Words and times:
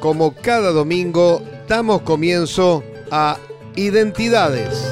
Como 0.00 0.34
cada 0.34 0.70
domingo, 0.70 1.42
damos 1.68 2.00
comienzo 2.02 2.82
a 3.10 3.36
Identidades. 3.74 4.90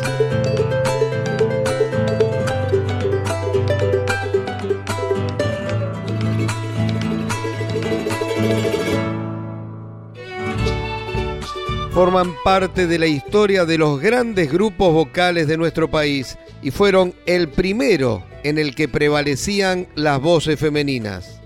Forman 11.93 12.35
parte 12.45 12.87
de 12.87 12.99
la 12.99 13.07
historia 13.07 13.65
de 13.65 13.79
los 13.79 13.99
grandes 13.99 14.53
grupos 14.53 14.93
vocales 14.93 15.47
de 15.47 15.57
nuestro 15.57 15.91
país 15.91 16.37
y 16.63 16.71
fueron 16.71 17.15
el 17.25 17.49
primero 17.49 18.23
en 18.43 18.59
el 18.59 18.75
que 18.75 18.89
prevalecían 18.89 19.87
las 19.95 20.21
voces 20.21 20.61
femeninas. 20.61 21.41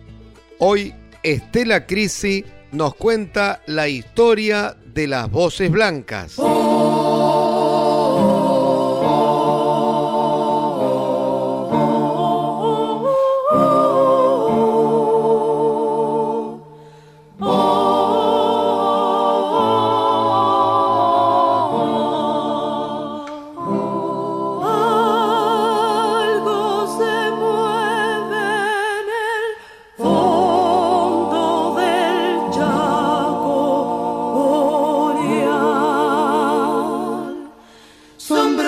Hoy, 0.58 0.94
Estela 1.22 1.86
Crisi 1.86 2.44
nos 2.72 2.94
cuenta 2.94 3.62
la 3.66 3.88
historia 3.88 4.77
de 4.94 5.06
las 5.06 5.30
voces 5.30 5.70
blancas. 5.70 6.36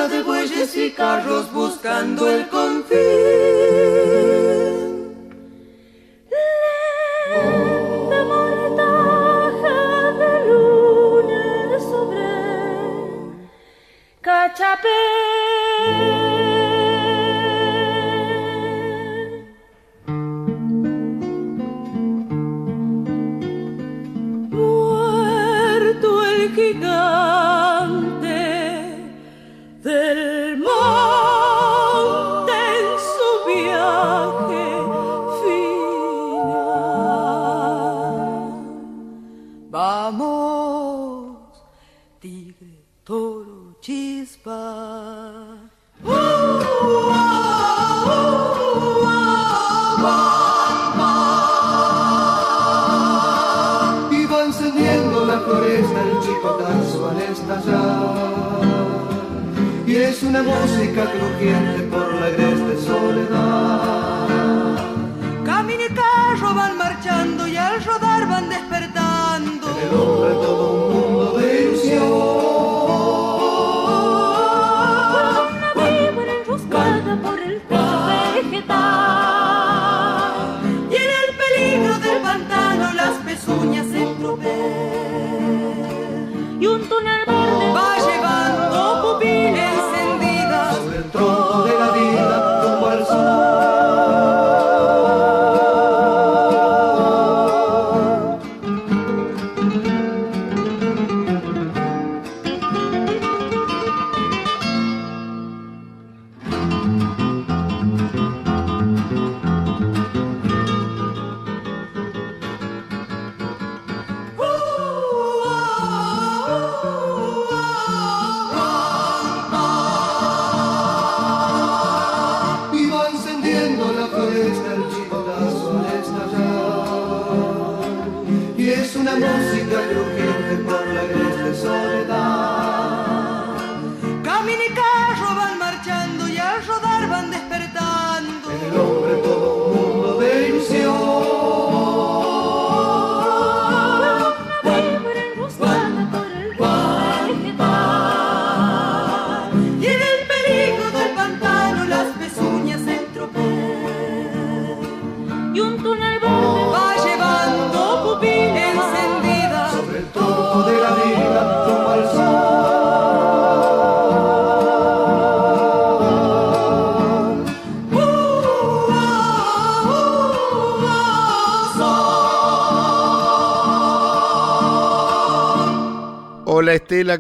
de 0.09 0.23
bueyes 0.23 0.77
y 0.77 0.91
carros 0.93 1.53
buscando 1.53 2.31
el 2.31 2.49
confín. 2.49 3.60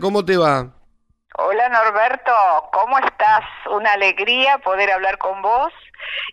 ¿Cómo 0.00 0.24
te 0.24 0.36
va? 0.36 0.66
Hola 1.38 1.68
Norberto, 1.70 2.32
¿cómo 2.72 2.98
estás? 2.98 3.40
Una 3.70 3.92
alegría 3.92 4.58
poder 4.58 4.90
hablar 4.90 5.16
con 5.16 5.40
vos 5.40 5.72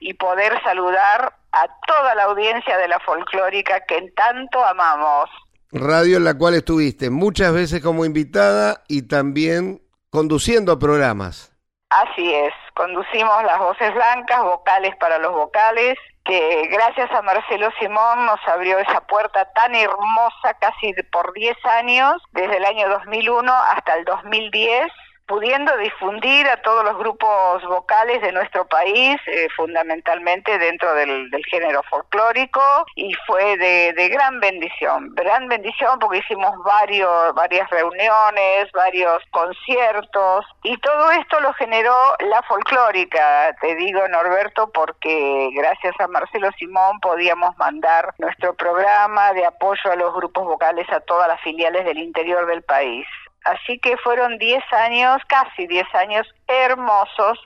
y 0.02 0.14
poder 0.16 0.62
saludar 0.64 1.34
a 1.54 1.68
toda 1.88 2.16
la 2.16 2.24
audiencia 2.24 2.78
de 2.78 2.88
la 2.88 3.00
folclórica 3.00 3.86
que 3.86 4.12
tanto 4.16 4.64
amamos. 4.66 5.30
Radio 5.72 6.18
en 6.18 6.26
la 6.26 6.38
cual 6.38 6.56
estuviste 6.56 7.10
muchas 7.10 7.54
veces 7.54 7.82
como 7.82 8.06
invitada 8.06 8.84
y 8.90 9.08
también 9.08 9.82
conduciendo 10.10 10.78
programas. 10.78 11.54
Así 11.90 12.34
es, 12.34 12.54
conducimos 12.76 13.44
las 13.44 13.60
voces 13.60 13.94
blancas, 13.94 14.44
vocales 14.44 14.94
para 14.98 15.20
los 15.20 15.32
vocales, 15.32 15.96
que 16.28 16.68
gracias 16.70 17.10
a 17.12 17.22
Marcelo 17.22 17.70
Simón 17.80 18.26
nos 18.26 18.40
abrió 18.48 18.78
esa 18.80 19.02
puerta 19.02 19.46
tan 19.54 19.74
hermosa 19.74 20.54
casi 20.60 20.94
por 21.12 21.34
10 21.34 21.58
años, 21.66 22.22
desde 22.32 22.58
el 22.58 22.66
año 22.66 22.90
2001 22.90 23.52
hasta 23.52 23.96
el 23.96 24.06
2010 24.06 24.88
pudiendo 25.28 25.76
difundir 25.78 26.48
a 26.48 26.62
todos 26.62 26.84
los 26.86 26.98
grupos 26.98 27.64
vocales 27.66 28.22
de 28.22 28.32
nuestro 28.32 28.66
país, 28.66 29.18
eh, 29.28 29.48
fundamentalmente 29.56 30.58
dentro 30.58 30.94
del, 30.94 31.30
género 31.50 31.84
folclórico, 31.84 32.62
y 32.96 33.14
fue 33.26 33.58
de, 33.58 34.10
gran 34.10 34.40
bendición, 34.40 35.14
gran 35.14 35.48
bendición 35.48 36.00
porque 36.00 36.20
hicimos 36.20 36.52
varios, 36.64 37.34
varias 37.36 37.70
reuniones, 37.70 38.72
varios 38.74 39.22
conciertos, 39.32 40.46
y 40.64 40.78
todo 40.78 41.12
esto 41.12 41.40
lo 41.42 41.54
generó 41.54 41.96
la 42.20 42.42
folclórica, 42.44 43.56
te 43.62 43.76
digo 43.76 44.08
Norberto, 44.08 44.72
porque 44.72 45.50
gracias 45.54 45.94
a 46.00 46.08
Marcelo 46.08 46.50
Simón 46.58 47.00
podíamos 47.02 47.56
mandar 47.58 48.14
nuestro 48.18 48.54
programa 48.56 49.34
de 49.34 49.46
apoyo 49.46 49.92
a 49.92 49.96
los 49.96 50.14
grupos 50.16 50.46
vocales 50.46 50.90
a 50.90 51.02
todas 51.02 51.28
las 51.28 51.42
filiales 51.42 51.86
del 51.86 51.98
interior 51.98 52.46
del 52.48 52.64
país. 52.64 53.06
Así 53.48 53.80
que 53.80 53.96
fueron 53.98 54.38
10 54.38 54.62
años, 54.74 55.22
casi 55.30 55.68
10 55.68 55.86
años 55.96 56.28
hermosos 56.48 57.40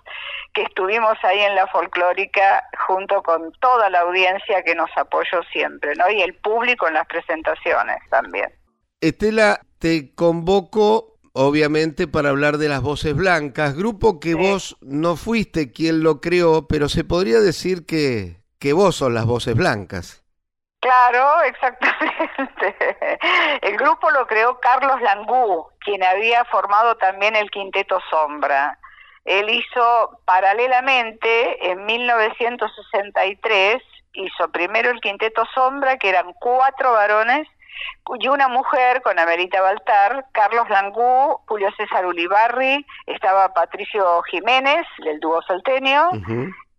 que 0.53 0.63
estuvimos 0.63 1.15
ahí 1.23 1.39
en 1.39 1.53
la 1.53 1.67
folclórica 1.67 2.63
junto 2.87 3.21
con 3.21 3.51
toda 3.59 3.87
la 3.91 3.99
audiencia 3.99 4.63
que 4.63 4.73
nos 4.73 4.89
apoyó 4.97 5.43
siempre, 5.53 5.93
¿no? 5.95 6.09
Y 6.09 6.21
el 6.21 6.33
público 6.33 6.87
en 6.87 6.95
las 6.95 7.05
presentaciones 7.05 7.97
también. 8.09 8.51
Estela, 8.99 9.61
te 9.77 10.15
convoco 10.15 11.19
obviamente 11.33 12.07
para 12.07 12.29
hablar 12.29 12.57
de 12.57 12.69
las 12.69 12.81
Voces 12.81 13.15
Blancas, 13.15 13.75
grupo 13.75 14.19
que 14.19 14.33
vos 14.33 14.77
no 14.81 15.15
fuiste 15.15 15.71
quien 15.71 16.01
lo 16.01 16.19
creó, 16.19 16.67
pero 16.67 16.89
se 16.89 17.03
podría 17.03 17.39
decir 17.39 17.85
que, 17.85 18.41
que 18.59 18.73
vos 18.73 18.95
sos 18.95 19.11
las 19.11 19.25
Voces 19.25 19.55
Blancas. 19.55 20.20
Claro, 20.81 21.41
exactamente. 21.45 22.75
El 23.61 23.77
grupo 23.77 24.09
lo 24.11 24.27
creó 24.27 24.59
Carlos 24.59 24.99
Langú, 25.01 25.67
quien 25.79 26.03
había 26.03 26.43
formado 26.45 26.97
también 26.97 27.35
el 27.35 27.49
Quinteto 27.49 27.99
Sombra. 28.09 28.77
Él 29.23 29.49
hizo 29.49 30.19
paralelamente, 30.25 31.71
en 31.71 31.85
1963, 31.85 33.83
hizo 34.13 34.51
primero 34.51 34.89
el 34.89 34.99
Quinteto 34.99 35.45
Sombra, 35.53 35.97
que 35.97 36.09
eran 36.09 36.33
cuatro 36.33 36.93
varones, 36.93 37.47
y 38.19 38.27
una 38.27 38.47
mujer 38.47 39.01
con 39.03 39.19
Amelita 39.19 39.61
Baltar, 39.61 40.25
Carlos 40.31 40.67
Langú, 40.69 41.39
Julio 41.47 41.69
César 41.77 42.05
Ulibarri, 42.05 42.85
estaba 43.05 43.53
Patricio 43.53 44.21
Jiménez, 44.23 44.85
del 45.03 45.19
dúo 45.19 45.41
salteño, 45.43 46.09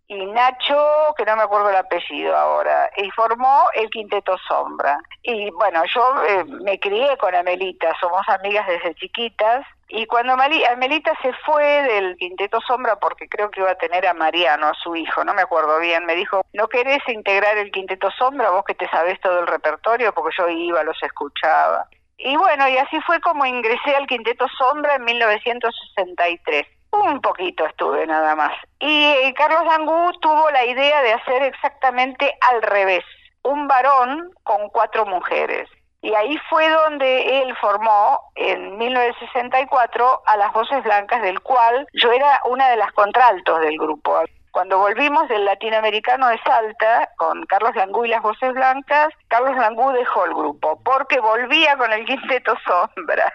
y 0.07 0.25
Nacho, 0.25 1.13
que 1.17 1.25
no 1.25 1.35
me 1.35 1.43
acuerdo 1.43 1.69
el 1.69 1.75
apellido 1.75 2.35
ahora, 2.35 2.91
y 2.97 3.09
formó 3.11 3.65
el 3.73 3.89
Quinteto 3.89 4.37
Sombra. 4.47 4.99
Y 5.23 5.49
bueno, 5.51 5.81
yo 5.93 6.23
eh, 6.27 6.43
me 6.45 6.79
crié 6.79 7.17
con 7.17 7.33
Amelita, 7.33 7.93
somos 7.99 8.27
amigas 8.27 8.67
desde 8.67 8.95
chiquitas, 8.95 9.65
y 9.87 10.05
cuando 10.07 10.33
Amelita 10.33 11.13
se 11.21 11.31
fue 11.45 11.63
del 11.83 12.17
Quinteto 12.17 12.59
Sombra, 12.61 12.95
porque 12.97 13.29
creo 13.29 13.51
que 13.51 13.61
iba 13.61 13.71
a 13.71 13.75
tener 13.75 14.07
a 14.07 14.13
Mariano, 14.13 14.67
a 14.67 14.73
su 14.73 14.95
hijo, 14.95 15.23
no 15.23 15.33
me 15.33 15.43
acuerdo 15.43 15.79
bien, 15.79 16.05
me 16.05 16.15
dijo, 16.15 16.45
¿no 16.53 16.67
querés 16.67 17.07
integrar 17.07 17.57
el 17.57 17.71
Quinteto 17.71 18.09
Sombra, 18.11 18.49
vos 18.49 18.65
que 18.65 18.75
te 18.75 18.89
sabés 18.89 19.19
todo 19.21 19.39
el 19.39 19.47
repertorio? 19.47 20.13
Porque 20.13 20.35
yo 20.37 20.49
iba, 20.49 20.83
los 20.83 21.01
escuchaba. 21.01 21.87
Y 22.17 22.35
bueno, 22.37 22.67
y 22.67 22.77
así 22.77 22.99
fue 23.01 23.19
como 23.21 23.45
ingresé 23.45 23.95
al 23.95 24.07
Quinteto 24.07 24.47
Sombra 24.57 24.95
en 24.95 25.05
1963 25.05 26.67
un 27.01 27.21
poquito 27.21 27.65
estuve 27.65 28.05
nada 28.05 28.35
más. 28.35 28.53
Y 28.79 29.05
eh, 29.05 29.33
Carlos 29.35 29.65
Langú 29.65 30.11
tuvo 30.21 30.51
la 30.51 30.65
idea 30.65 31.01
de 31.01 31.13
hacer 31.13 31.43
exactamente 31.43 32.37
al 32.51 32.61
revés, 32.61 33.03
un 33.43 33.67
varón 33.67 34.31
con 34.43 34.69
cuatro 34.69 35.05
mujeres. 35.05 35.69
Y 36.01 36.13
ahí 36.15 36.37
fue 36.49 36.69
donde 36.69 37.41
él 37.41 37.55
formó 37.61 38.19
en 38.35 38.77
1964 38.77 40.21
a 40.25 40.37
las 40.37 40.51
Voces 40.51 40.83
Blancas, 40.83 41.21
del 41.21 41.39
cual 41.39 41.87
yo 41.93 42.11
era 42.11 42.41
una 42.45 42.69
de 42.69 42.75
las 42.77 42.91
contraltos 42.91 43.61
del 43.61 43.77
grupo. 43.77 44.21
Cuando 44.51 44.77
volvimos 44.77 45.27
del 45.29 45.45
latinoamericano 45.45 46.27
de 46.27 46.37
Salta 46.43 47.09
con 47.15 47.43
Carlos 47.45 47.75
Langú 47.75 48.05
y 48.05 48.09
las 48.09 48.21
Voces 48.21 48.53
Blancas, 48.53 49.13
Carlos 49.29 49.55
Langú 49.55 49.91
dejó 49.93 50.25
el 50.25 50.33
grupo 50.33 50.79
porque 50.83 51.19
volvía 51.19 51.75
con 51.77 51.91
el 51.91 52.05
quinteto 52.05 52.53
Sombra. 52.65 53.33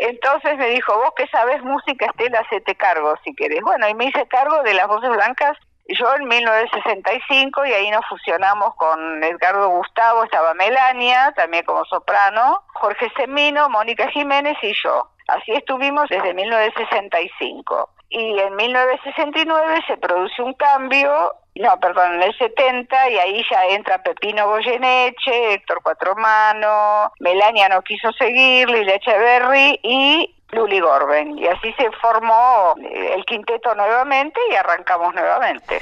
Entonces 0.00 0.56
me 0.56 0.68
dijo, 0.70 0.96
vos 0.96 1.12
que 1.16 1.26
sabes 1.28 1.62
música, 1.62 2.06
Estela, 2.06 2.44
te 2.64 2.74
cargo 2.74 3.14
si 3.24 3.34
querés. 3.34 3.60
Bueno, 3.62 3.88
y 3.88 3.94
me 3.94 4.06
hice 4.06 4.26
cargo 4.28 4.62
de 4.62 4.74
las 4.74 4.86
voces 4.86 5.10
blancas 5.10 5.56
yo 5.94 6.14
en 6.14 6.28
1965 6.28 7.66
y 7.66 7.72
ahí 7.72 7.90
nos 7.90 8.06
fusionamos 8.06 8.74
con 8.76 9.22
Edgardo 9.22 9.68
Gustavo, 9.70 10.24
estaba 10.24 10.54
Melania, 10.54 11.32
también 11.36 11.64
como 11.64 11.84
soprano, 11.84 12.62
Jorge 12.74 13.10
Semino, 13.16 13.68
Mónica 13.68 14.08
Jiménez 14.10 14.56
y 14.62 14.72
yo. 14.84 15.08
Así 15.28 15.52
estuvimos 15.52 16.08
desde 16.08 16.34
1965 16.34 17.90
y 18.08 18.38
en 18.38 18.56
1969 18.56 19.80
se 19.86 19.96
produce 19.96 20.42
un 20.42 20.54
cambio, 20.54 21.32
no, 21.56 21.78
perdón, 21.80 22.14
en 22.14 22.22
el 22.22 22.36
70 22.36 23.10
y 23.10 23.18
ahí 23.18 23.44
ya 23.50 23.66
entra 23.66 24.02
Pepino 24.02 24.48
Goyeneche, 24.48 25.54
Héctor 25.54 25.82
Cuatromano, 25.82 27.12
Melania 27.18 27.68
no 27.68 27.82
quiso 27.82 28.12
seguir, 28.12 28.70
Lila 28.70 28.94
Echeverry 28.94 29.80
y 29.82 30.34
Luli 30.52 30.80
Gorben. 30.80 31.38
Y 31.38 31.46
así 31.46 31.72
se 31.74 31.90
formó 32.00 32.74
el 32.78 33.24
quinteto 33.24 33.74
nuevamente 33.74 34.40
y 34.50 34.54
arrancamos 34.54 35.14
nuevamente. 35.14 35.80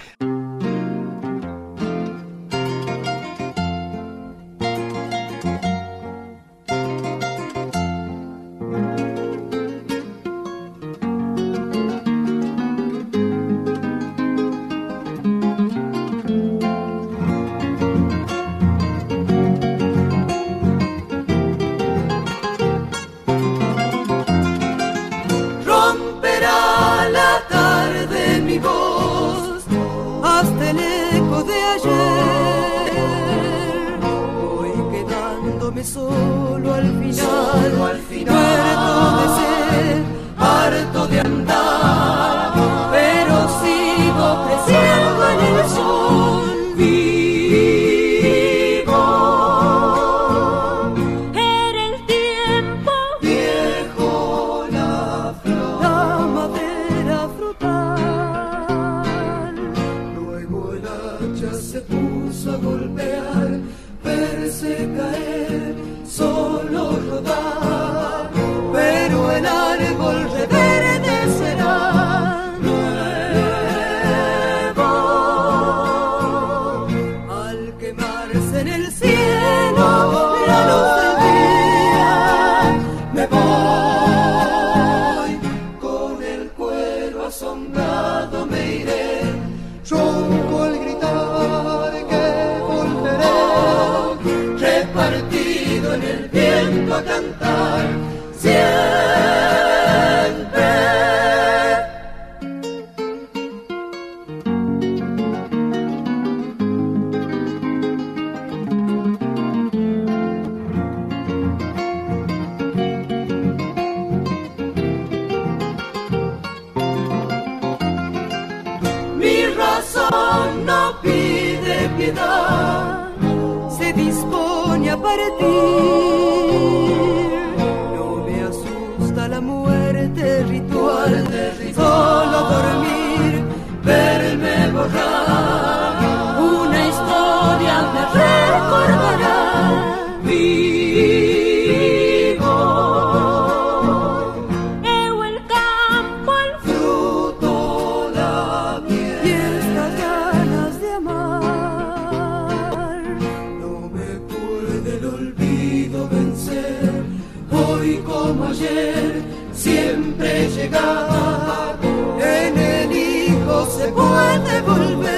como 158.04 158.46
ayer 158.46 159.22
siempre 159.52 160.48
llegaba, 160.50 161.76
en 162.20 162.58
el 162.58 162.92
Hijo 162.92 163.66
se 163.66 163.88
puede 163.88 164.60
volver. 164.62 165.17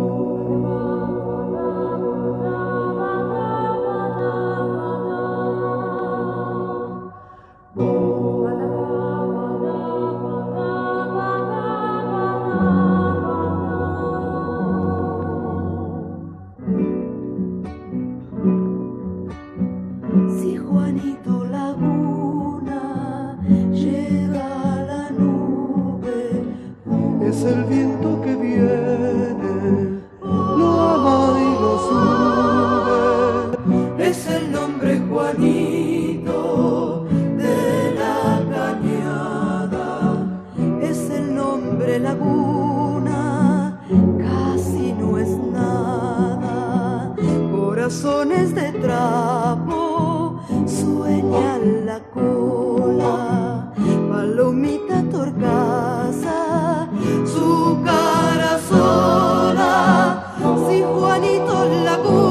la 61.53 61.97
culpa. 61.97 62.30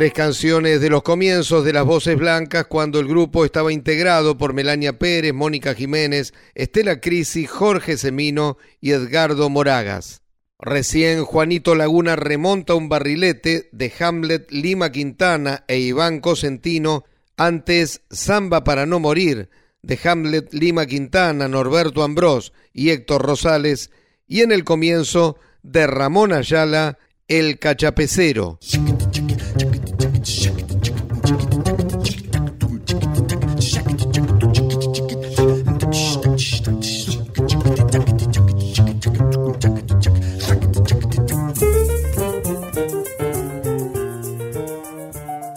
Tres 0.00 0.14
canciones 0.14 0.80
de 0.80 0.88
los 0.88 1.02
comienzos 1.02 1.62
de 1.62 1.74
las 1.74 1.84
voces 1.84 2.16
blancas 2.16 2.64
cuando 2.64 3.00
el 3.00 3.06
grupo 3.06 3.44
estaba 3.44 3.70
integrado 3.70 4.38
por 4.38 4.54
Melania 4.54 4.98
Pérez, 4.98 5.34
Mónica 5.34 5.74
Jiménez, 5.74 6.32
Estela 6.54 7.02
Crisi, 7.02 7.44
Jorge 7.44 7.98
Semino 7.98 8.56
y 8.80 8.92
Edgardo 8.92 9.50
Moragas. 9.50 10.22
Recién 10.58 11.22
Juanito 11.26 11.74
Laguna 11.74 12.16
remonta 12.16 12.74
un 12.76 12.88
barrilete 12.88 13.68
de 13.72 13.92
Hamlet 14.00 14.50
Lima 14.50 14.90
Quintana 14.90 15.64
e 15.68 15.76
Iván 15.80 16.20
Cosentino, 16.20 17.04
antes 17.36 18.00
Samba 18.10 18.64
para 18.64 18.86
no 18.86 19.00
morir 19.00 19.50
de 19.82 19.98
Hamlet 20.02 20.54
Lima 20.54 20.86
Quintana, 20.86 21.46
Norberto 21.46 22.02
Ambrós 22.02 22.54
y 22.72 22.88
Héctor 22.88 23.20
Rosales, 23.20 23.90
y 24.26 24.40
en 24.40 24.50
el 24.50 24.64
comienzo 24.64 25.36
de 25.62 25.86
Ramón 25.86 26.32
Ayala, 26.32 26.96
El 27.28 27.58
Cachapecero. 27.58 28.58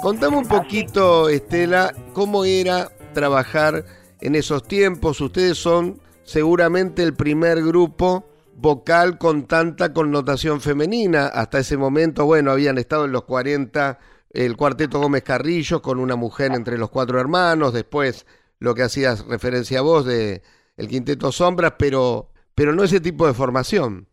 Contame 0.04 0.36
un 0.36 0.48
poquito, 0.50 1.30
Estela, 1.30 1.94
cómo 2.12 2.44
era 2.44 2.90
trabajar 3.14 3.86
en 4.20 4.36
esos 4.36 4.68
tiempos. 4.68 5.22
Ustedes 5.22 5.58
son 5.58 6.02
seguramente 6.24 7.04
el 7.04 7.16
primer 7.16 7.64
grupo 7.64 8.26
vocal 8.54 9.18
con 9.18 9.48
tanta 9.48 9.94
connotación 9.94 10.60
femenina. 10.60 11.28
Hasta 11.28 11.60
ese 11.60 11.78
momento, 11.78 12.26
bueno, 12.26 12.52
habían 12.52 12.78
estado 12.80 13.06
en 13.06 13.14
los 13.14 13.24
40 13.24 13.98
el 14.32 14.58
cuarteto 14.58 15.00
Gómez 15.00 15.24
Carrillo 15.24 15.82
con 15.82 16.00
una 16.00 16.18
mujer 16.18 16.52
entre 16.52 16.78
los 16.78 16.90
cuatro 16.90 17.18
hermanos, 17.18 17.72
después 17.72 18.28
lo 18.60 18.76
que 18.76 18.84
hacías 18.84 19.26
referencia 19.26 19.80
a 19.80 19.84
vos 19.84 20.04
de 20.04 20.42
el 20.76 20.90
quinteto 20.90 21.32
Sombras, 21.32 21.76
pero, 21.80 22.28
pero 22.54 22.74
no 22.74 22.84
ese 22.84 23.00
tipo 23.00 23.26
de 23.26 23.34
formación. 23.34 24.10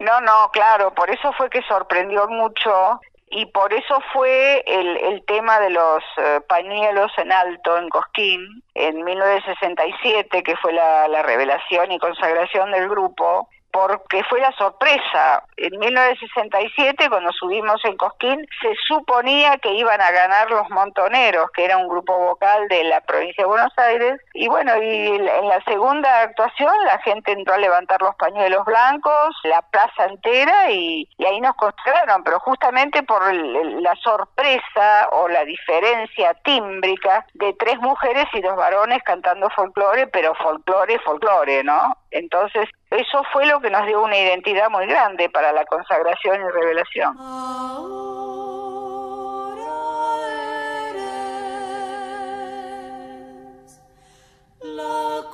No, 0.00 0.20
no, 0.20 0.50
claro, 0.52 0.92
por 0.92 1.10
eso 1.10 1.32
fue 1.38 1.48
que 1.48 1.62
sorprendió 1.62 2.26
mucho 2.26 3.00
y 3.32 3.46
por 3.46 3.72
eso 3.72 3.98
fue 4.12 4.62
el, 4.66 4.96
el 4.98 5.24
tema 5.24 5.58
de 5.58 5.70
los 5.70 6.02
eh, 6.18 6.40
pañuelos 6.46 7.10
en 7.16 7.32
alto 7.32 7.78
en 7.78 7.88
Cosquín 7.88 8.62
en 8.74 9.02
1967, 9.02 10.42
que 10.42 10.56
fue 10.56 10.72
la, 10.74 11.08
la 11.08 11.22
revelación 11.22 11.90
y 11.92 11.98
consagración 11.98 12.70
del 12.72 12.88
grupo, 12.88 13.48
porque 13.72 14.22
fue 14.24 14.40
la 14.40 14.52
sorpresa. 14.52 15.44
En 15.56 15.78
1967, 15.78 17.08
cuando 17.08 17.32
subimos 17.32 17.82
en 17.84 17.96
Cosquín, 17.96 18.46
se 18.60 18.74
suponía 18.86 19.56
que 19.58 19.72
iban 19.72 20.00
a 20.00 20.10
ganar 20.10 20.50
los 20.50 20.68
Montoneros, 20.70 21.50
que 21.52 21.64
era 21.64 21.78
un 21.78 21.88
grupo 21.88 22.16
vocal 22.16 22.68
de 22.68 22.84
la 22.84 23.00
provincia 23.00 23.44
de 23.44 23.48
Buenos 23.48 23.72
Aires. 23.78 24.20
Y 24.34 24.48
bueno, 24.48 24.76
y 24.82 25.06
en 25.08 25.48
la 25.48 25.62
segunda 25.64 26.22
actuación 26.22 26.72
la 26.84 26.98
gente 26.98 27.32
entró 27.32 27.54
a 27.54 27.58
levantar 27.58 28.00
los 28.02 28.14
pañuelos 28.16 28.64
blancos, 28.66 29.34
la 29.44 29.62
plaza 29.62 30.04
entera, 30.04 30.70
y, 30.70 31.08
y 31.16 31.24
ahí 31.24 31.40
nos 31.40 31.56
consagraron, 31.56 32.22
pero 32.24 32.38
justamente 32.40 33.02
por 33.02 33.32
la 33.34 33.94
sorpresa 33.96 35.08
o 35.12 35.28
la 35.28 35.44
diferencia 35.44 36.34
tímbrica 36.44 37.24
de 37.34 37.54
tres 37.54 37.78
mujeres 37.78 38.26
y 38.34 38.40
dos 38.42 38.56
varones 38.56 39.02
cantando 39.02 39.48
folclore, 39.50 40.06
pero 40.08 40.34
folclore, 40.34 40.98
folclore, 40.98 41.64
¿no? 41.64 41.96
Entonces, 42.10 42.68
eso 42.92 43.22
fue 43.32 43.46
lo 43.46 43.60
que 43.60 43.70
nos 43.70 43.86
dio 43.86 44.02
una 44.02 44.18
identidad 44.18 44.68
muy 44.68 44.86
grande 44.86 45.30
para 45.30 45.52
la 45.52 45.64
consagración 45.64 46.40
y 46.40 46.50
revelación. 46.50 47.16
Ahora 47.18 47.92
eres 50.90 51.72
la 54.60 55.24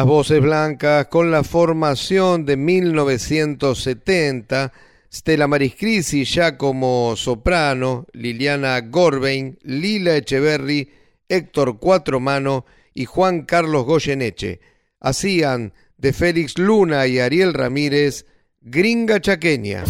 Las 0.00 0.08
voces 0.08 0.40
blancas 0.40 1.08
con 1.08 1.30
la 1.30 1.44
formación 1.44 2.46
de 2.46 2.56
1970, 2.56 4.72
Stella 5.12 5.46
Mariscrisi 5.46 6.24
ya 6.24 6.56
como 6.56 7.16
soprano, 7.16 8.06
Liliana 8.14 8.80
Gorbein, 8.80 9.58
Lila 9.60 10.16
Echeverry, 10.16 10.90
Héctor 11.28 11.78
Cuatromano 11.78 12.64
y 12.94 13.04
Juan 13.04 13.42
Carlos 13.42 13.84
Goyeneche. 13.84 14.60
Hacían 15.00 15.74
de 15.98 16.14
Félix 16.14 16.56
Luna 16.56 17.06
y 17.06 17.18
Ariel 17.18 17.52
Ramírez 17.52 18.24
Gringa 18.62 19.20
Chaqueña. 19.20 19.84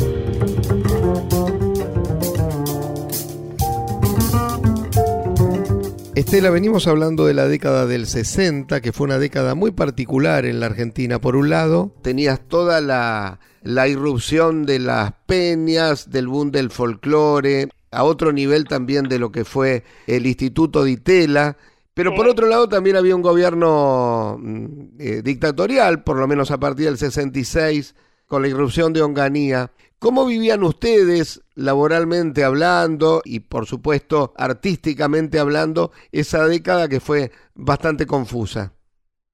Estela, 6.21 6.51
venimos 6.51 6.87
hablando 6.87 7.25
de 7.25 7.33
la 7.33 7.49
década 7.49 7.87
del 7.87 8.07
60, 8.07 8.83
que 8.83 8.93
fue 8.93 9.07
una 9.07 9.19
década 9.19 9.55
muy 9.55 9.71
particular 9.71 10.45
en 10.45 10.61
la 10.61 10.67
Argentina. 10.67 11.19
Por 11.19 11.35
un 11.35 11.49
lado, 11.49 11.95
tenías 12.03 12.47
toda 12.47 12.83
la, 12.83 13.41
la 13.63 13.89
irrupción 13.89 14.67
de 14.67 14.81
las 14.81 15.15
peñas, 15.25 16.11
del 16.11 16.29
boom 16.29 16.51
del 16.51 16.71
folclore, 16.71 17.71
a 17.91 18.05
otro 18.05 18.33
nivel 18.33 18.67
también 18.69 19.09
de 19.09 19.19
lo 19.19 19.33
que 19.33 19.47
fue 19.47 19.83
el 20.07 20.27
Instituto 20.27 20.85
de 20.85 20.91
Itela. 20.91 21.57
Pero 21.95 22.15
por 22.15 22.29
otro 22.29 22.49
lado 22.49 22.69
también 22.69 22.97
había 22.97 23.17
un 23.17 23.23
gobierno 23.23 24.37
mm, 24.39 24.65
eh, 24.99 25.23
dictatorial, 25.25 26.05
por 26.05 26.19
lo 26.19 26.29
menos 26.29 26.51
a 26.51 26.61
partir 26.61 26.85
del 26.85 26.99
66, 26.99 27.95
con 28.27 28.43
la 28.43 28.49
irrupción 28.49 28.93
de 28.93 29.01
Onganía. 29.01 29.73
¿Cómo 30.01 30.25
vivían 30.25 30.63
ustedes 30.63 31.43
laboralmente 31.55 32.43
hablando 32.43 33.21
y 33.23 33.41
por 33.41 33.67
supuesto 33.67 34.33
artísticamente 34.35 35.39
hablando 35.39 35.91
esa 36.11 36.47
década 36.47 36.89
que 36.89 37.01
fue 37.01 37.33
bastante 37.55 38.07
confusa? 38.07 38.73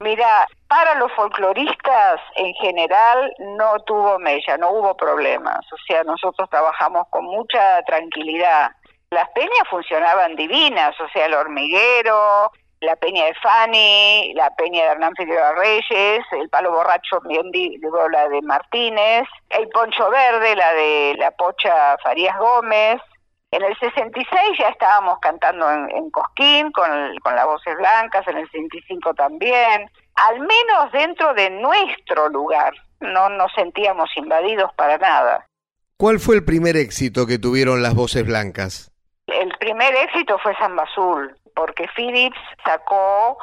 Mira, 0.00 0.48
para 0.66 0.96
los 0.96 1.12
folcloristas 1.12 2.20
en 2.34 2.52
general 2.54 3.32
no 3.56 3.78
tuvo 3.86 4.18
mella, 4.18 4.58
no 4.58 4.72
hubo 4.72 4.96
problemas. 4.96 5.60
O 5.72 5.76
sea, 5.86 6.02
nosotros 6.02 6.50
trabajamos 6.50 7.06
con 7.10 7.24
mucha 7.26 7.80
tranquilidad. 7.86 8.72
Las 9.10 9.28
peñas 9.36 9.68
funcionaban 9.70 10.34
divinas, 10.34 11.00
o 11.00 11.08
sea, 11.10 11.26
el 11.26 11.34
hormiguero, 11.34 12.50
la 12.80 12.96
peña 12.96 13.24
de 13.24 13.34
Fanny, 13.34 14.32
la 14.34 14.50
peña 14.50 14.82
de 14.82 14.88
Hernán 14.90 15.14
Figueroa 15.16 15.54
Reyes, 15.54 16.24
el 16.32 16.48
palo 16.50 16.72
borracho, 16.72 17.20
digo, 17.52 18.08
la 18.08 18.28
de 18.28 18.42
Martínez, 18.42 19.24
el 19.50 19.68
poncho 19.68 20.10
verde, 20.10 20.54
la 20.56 20.72
de 20.74 21.14
la 21.18 21.30
pocha 21.30 21.96
Farías 22.02 22.36
Gómez. 22.38 23.00
En 23.50 23.62
el 23.62 23.76
66 23.78 24.58
ya 24.58 24.68
estábamos 24.68 25.18
cantando 25.20 25.70
en, 25.70 26.10
Cosquín 26.10 26.70
con, 26.72 27.16
con 27.22 27.34
las 27.34 27.46
voces 27.46 27.76
blancas, 27.76 28.26
en 28.28 28.38
el 28.38 28.50
65 28.50 29.14
también, 29.14 29.88
al 30.16 30.40
menos 30.40 30.92
dentro 30.92 31.32
de 31.34 31.50
nuestro 31.50 32.28
lugar, 32.28 32.74
no 33.00 33.28
nos 33.30 33.52
sentíamos 33.54 34.10
invadidos 34.16 34.72
para 34.74 34.98
nada. 34.98 35.46
¿Cuál 35.96 36.18
fue 36.18 36.36
el 36.36 36.44
primer 36.44 36.76
éxito 36.76 37.26
que 37.26 37.38
tuvieron 37.38 37.82
las 37.82 37.94
voces 37.94 38.26
blancas? 38.26 38.90
El 39.26 39.48
primer 39.58 39.94
éxito 39.94 40.38
fue 40.38 40.54
Samba 40.56 40.82
Azul 40.82 41.34
porque 41.56 41.88
Philips 41.96 42.38
sacó 42.64 43.36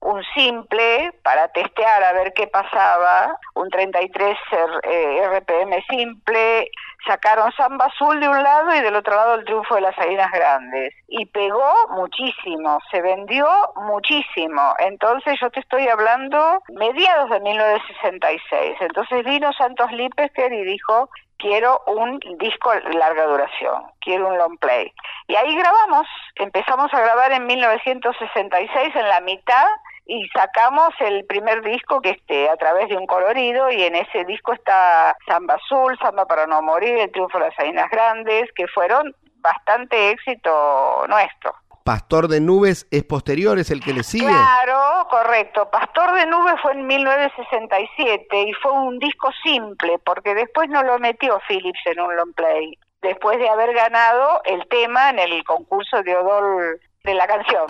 un 0.00 0.22
simple 0.34 1.12
para 1.22 1.48
testear 1.48 2.02
a 2.02 2.12
ver 2.12 2.32
qué 2.34 2.46
pasaba, 2.46 3.38
un 3.54 3.68
33 3.70 4.36
eh, 4.82 5.22
RPM 5.28 5.82
simple, 5.88 6.70
sacaron 7.06 7.52
Samba 7.52 7.86
Azul 7.86 8.20
de 8.20 8.28
un 8.28 8.42
lado 8.42 8.74
y 8.74 8.80
del 8.80 8.94
otro 8.96 9.14
lado 9.14 9.34
el 9.34 9.44
triunfo 9.44 9.74
de 9.74 9.82
las 9.82 9.94
Salinas 9.94 10.30
Grandes. 10.30 10.94
Y 11.08 11.26
pegó 11.26 11.72
muchísimo, 11.90 12.78
se 12.90 13.00
vendió 13.00 13.48
muchísimo. 13.76 14.74
Entonces 14.78 15.38
yo 15.40 15.50
te 15.50 15.60
estoy 15.60 15.88
hablando 15.88 16.62
mediados 16.68 17.30
de 17.30 17.40
1966. 17.40 18.76
Entonces 18.80 19.24
vino 19.24 19.52
Santos 19.52 19.90
Lipesker 19.92 20.52
y 20.52 20.64
dijo, 20.64 21.10
quiero 21.38 21.82
un 21.86 22.20
disco 22.38 22.72
larga 22.92 23.24
duración, 23.24 23.82
quiero 24.00 24.28
un 24.28 24.38
long 24.38 24.58
play. 24.58 24.92
Y 25.26 25.34
ahí 25.34 25.56
grabamos, 25.56 26.06
empezamos 26.36 26.92
a 26.92 27.00
grabar 27.00 27.32
en 27.32 27.46
1966 27.46 28.94
en 28.94 29.08
la 29.08 29.20
mitad 29.20 29.66
y 30.10 30.28
sacamos 30.30 30.88
el 30.98 31.24
primer 31.24 31.62
disco 31.62 32.00
que 32.00 32.10
esté 32.10 32.50
a 32.50 32.56
través 32.56 32.88
de 32.88 32.96
un 32.96 33.06
colorido 33.06 33.70
y 33.70 33.84
en 33.84 33.94
ese 33.94 34.24
disco 34.24 34.52
está 34.52 35.16
Samba 35.24 35.54
Azul, 35.54 35.96
Samba 36.02 36.26
para 36.26 36.48
no 36.48 36.60
morir, 36.62 36.98
El 36.98 37.12
triunfo 37.12 37.38
de 37.38 37.44
las 37.44 37.54
Salinas 37.54 37.88
Grandes, 37.88 38.50
que 38.56 38.66
fueron 38.66 39.14
bastante 39.36 40.10
éxito 40.10 41.06
nuestro. 41.08 41.54
Pastor 41.84 42.26
de 42.26 42.40
Nubes 42.40 42.88
es 42.90 43.04
posterior, 43.04 43.56
es 43.60 43.70
el 43.70 43.80
que 43.80 43.92
le 43.92 44.02
sigue. 44.02 44.26
Claro, 44.26 45.06
correcto. 45.08 45.70
Pastor 45.70 46.12
de 46.14 46.26
Nubes 46.26 46.60
fue 46.60 46.72
en 46.72 46.88
1967 46.88 48.42
y 48.48 48.52
fue 48.54 48.72
un 48.72 48.98
disco 48.98 49.30
simple 49.44 50.00
porque 50.04 50.34
después 50.34 50.68
no 50.70 50.82
lo 50.82 50.98
metió 50.98 51.40
Philips 51.46 51.80
en 51.86 52.00
un 52.00 52.16
long 52.16 52.34
play. 52.34 52.76
Después 53.00 53.38
de 53.38 53.48
haber 53.48 53.72
ganado 53.74 54.42
el 54.44 54.66
tema 54.68 55.10
en 55.10 55.20
el 55.20 55.44
concurso 55.44 56.02
de 56.02 56.16
Odol 56.16 56.80
de 57.04 57.14
la 57.14 57.28
canción. 57.28 57.66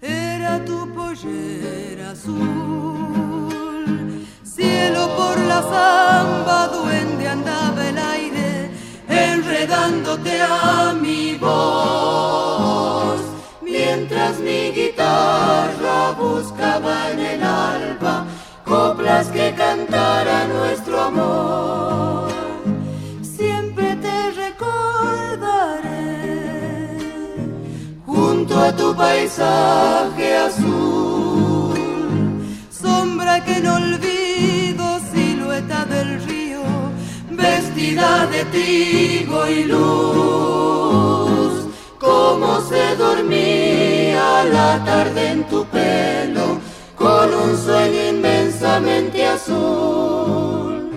Era 0.00 0.64
tu 0.64 0.90
pollera 0.94 2.12
azul, 2.12 3.46
cielo 4.42 5.14
por 5.16 5.38
la 5.38 5.60
zamba, 5.60 6.68
duende 6.68 7.28
andaba 7.28 7.86
el 7.86 7.98
aire, 7.98 8.70
enredándote 9.06 10.40
a 10.40 10.94
mi 10.94 11.36
voz, 11.36 13.20
mientras 13.60 14.38
mi 14.38 14.70
guitarra 14.70 16.12
buscaba 16.12 17.10
en 17.10 17.20
el 17.20 17.42
alba 17.42 18.24
coplas 18.64 19.28
que 19.28 19.54
cantara 19.54 20.46
nuestro 20.46 21.02
amor. 21.02 22.35
A 28.54 28.72
tu 28.72 28.94
paisaje 28.94 30.36
azul, 30.36 31.74
sombra 32.70 33.44
que 33.44 33.60
no 33.60 33.74
olvido, 33.74 35.00
silueta 35.12 35.84
del 35.86 36.22
río, 36.22 36.62
vestida 37.30 38.26
de 38.26 38.44
trigo 38.46 39.48
y 39.48 39.64
luz, 39.64 41.66
como 41.98 42.60
se 42.62 42.96
dormía 42.96 44.44
la 44.44 44.82
tarde 44.84 45.32
en 45.32 45.44
tu 45.48 45.64
pelo, 45.66 46.60
con 46.96 47.34
un 47.34 47.56
sueño 47.56 48.08
inmensamente 48.10 49.26
azul. 49.26 50.90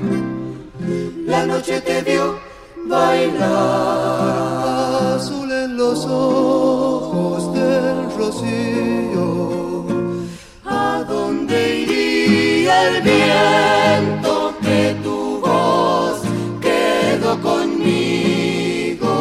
La 1.25 1.45
noche 1.45 1.81
te 1.81 2.01
dio 2.03 2.39
bailar 2.87 3.49
azul 5.15 5.51
en 5.51 5.77
los 5.77 6.05
ojos 6.05 6.88
el 12.89 13.01
viento 13.01 14.53
que 14.61 14.95
tu 15.03 15.39
voz 15.41 16.21
quedó 16.61 17.39
conmigo? 17.41 19.11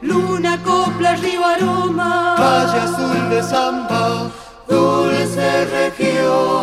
Luna, 0.00 0.58
copla, 0.64 1.16
río, 1.16 1.44
aroma, 1.44 2.36
valle 2.38 2.80
azul 2.80 3.30
de 3.30 3.42
samba, 3.42 4.30
dulce 4.68 5.64
región. 5.66 6.59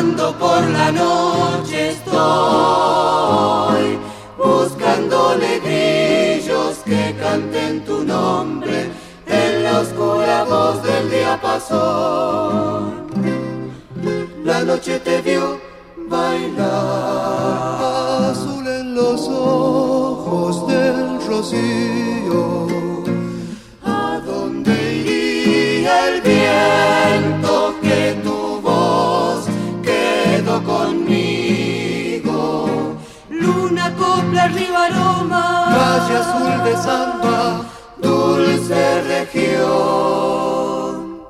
cuando 0.00 0.32
por 0.38 0.62
la 0.70 0.90
noche 0.90 1.90
estoy 1.90 2.16
buscando 4.38 5.36
grillos 5.62 6.78
que 6.86 7.14
canten 7.20 7.84
tu 7.84 8.02
nombre 8.02 8.90
en 9.26 9.62
la 9.62 9.80
oscura 9.80 10.44
voz 10.44 10.82
del 10.82 11.10
diapasón. 11.10 13.08
La 14.42 14.62
noche 14.62 14.98
te 15.00 15.20
vio 15.20 15.60
bailar 16.08 16.64
azul 18.30 18.66
en 18.66 18.94
los 18.94 19.28
ojos 19.28 20.66
del 20.66 21.20
rocío. 21.26 22.68
¿A 23.84 24.18
dónde 24.24 24.72
iría 25.02 26.08
el 26.08 26.22
día? 26.22 26.39
valle 36.00 36.16
azul 36.16 36.64
de 36.64 36.74
Samba, 36.76 37.66
dulce 38.00 39.02
región 39.02 39.60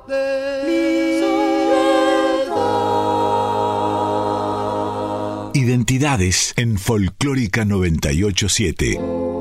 de 0.07 0.23
mi. 5.53 5.59
Identidades 5.59 6.53
en 6.55 6.77
Folclórica 6.77 7.65
987. 7.65 9.40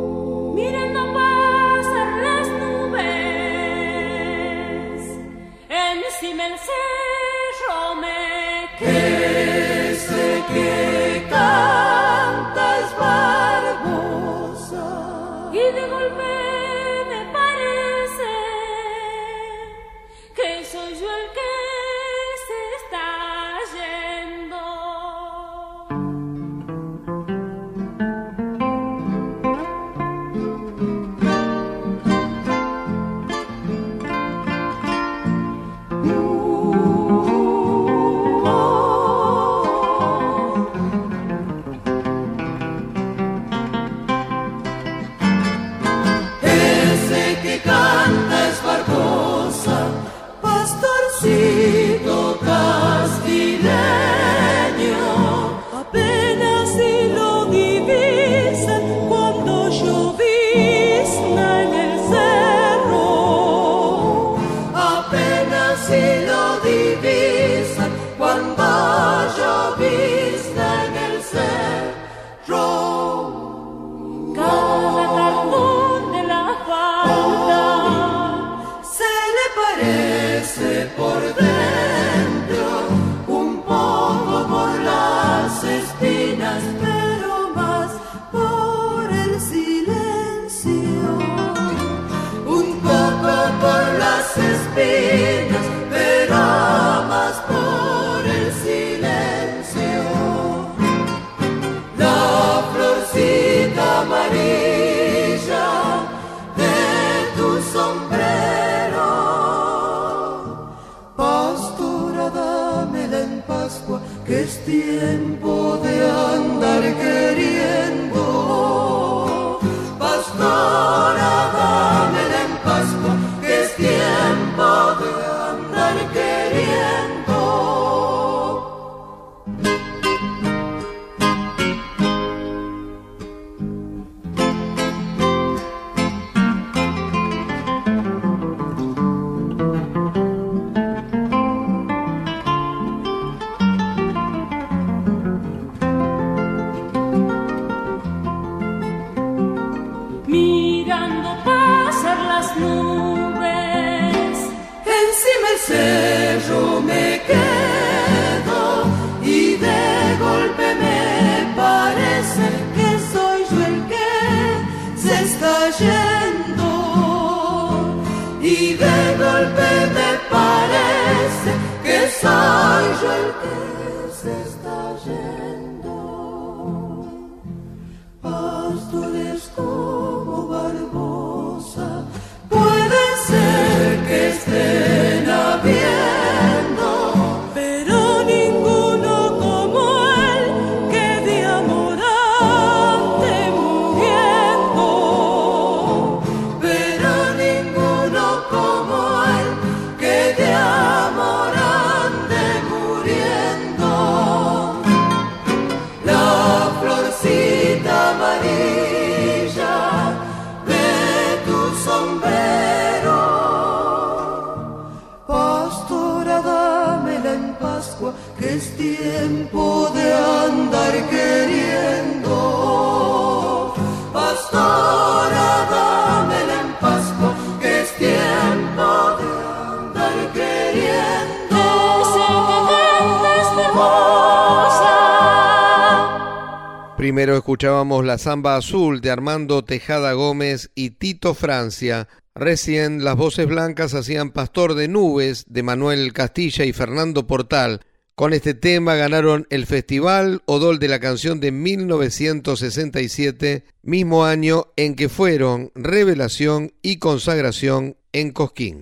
Escuchábamos 237.60 238.06
la 238.06 238.16
samba 238.16 238.56
azul 238.56 239.02
de 239.02 239.10
Armando 239.10 239.62
Tejada 239.62 240.14
Gómez 240.14 240.70
y 240.74 240.92
Tito 240.92 241.34
Francia. 241.34 242.08
Recién 242.34 243.04
las 243.04 243.16
voces 243.16 243.46
blancas 243.46 243.92
hacían 243.92 244.30
Pastor 244.30 244.72
de 244.72 244.88
Nubes 244.88 245.44
de 245.46 245.62
Manuel 245.62 246.14
Castilla 246.14 246.64
y 246.64 246.72
Fernando 246.72 247.26
Portal. 247.26 247.82
Con 248.14 248.32
este 248.32 248.54
tema 248.54 248.94
ganaron 248.94 249.46
el 249.50 249.66
Festival 249.66 250.40
Odol 250.46 250.78
de 250.78 250.88
la 250.88 251.00
Canción 251.00 251.38
de 251.38 251.52
1967, 251.52 253.64
mismo 253.82 254.24
año 254.24 254.68
en 254.76 254.94
que 254.94 255.10
fueron 255.10 255.70
revelación 255.74 256.72
y 256.80 256.96
consagración 256.96 257.98
en 258.14 258.30
Cosquín. 258.30 258.80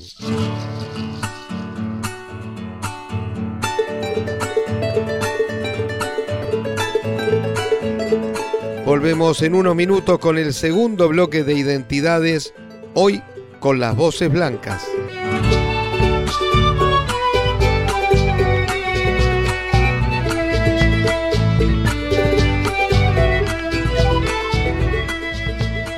Volvemos 8.89 9.43
en 9.43 9.55
unos 9.55 9.77
minutos 9.77 10.19
con 10.19 10.39
el 10.39 10.55
segundo 10.55 11.09
bloque 11.09 11.45
de 11.45 11.53
identidades, 11.53 12.55
hoy 12.95 13.23
con 13.61 13.81
las 13.81 13.95
voces 13.95 14.33
blancas. 14.33 14.83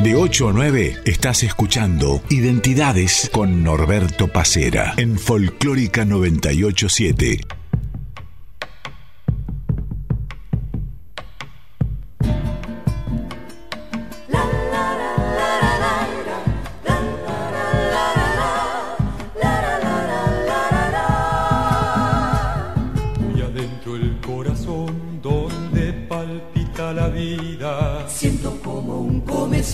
De 0.00 0.16
8 0.16 0.48
a 0.48 0.52
9 0.52 0.96
estás 1.04 1.44
escuchando 1.44 2.20
Identidades 2.28 3.30
con 3.32 3.62
Norberto 3.62 4.26
Pacera 4.26 4.94
en 4.96 5.16
Folclórica 5.16 6.04
987. 6.04 7.59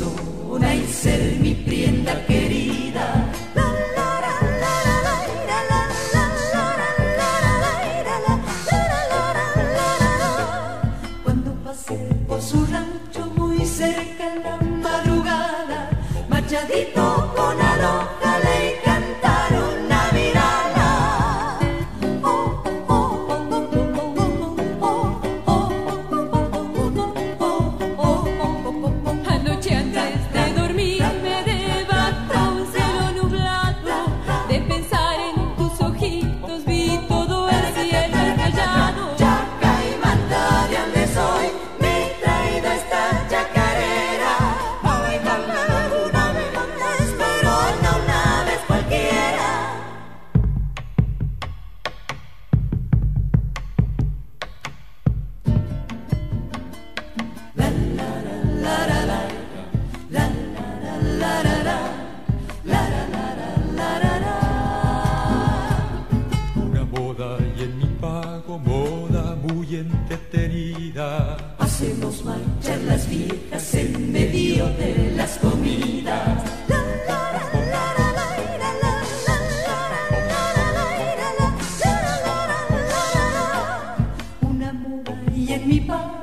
una 0.02 0.74
y 0.74 0.82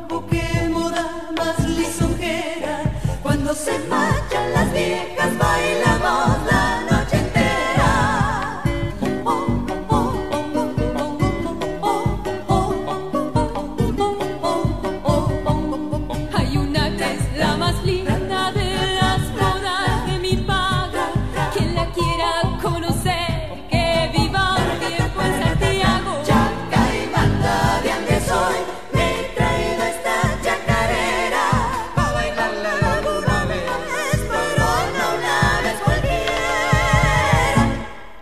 pago 0.08 0.26
que 0.28 0.70
moda 0.70 1.06
más 1.38 1.60
lisonjera. 1.68 2.82
Cuando 3.22 3.54
se 3.54 3.78
marchan 3.90 4.54
las 4.54 4.74
viejas 4.74 5.23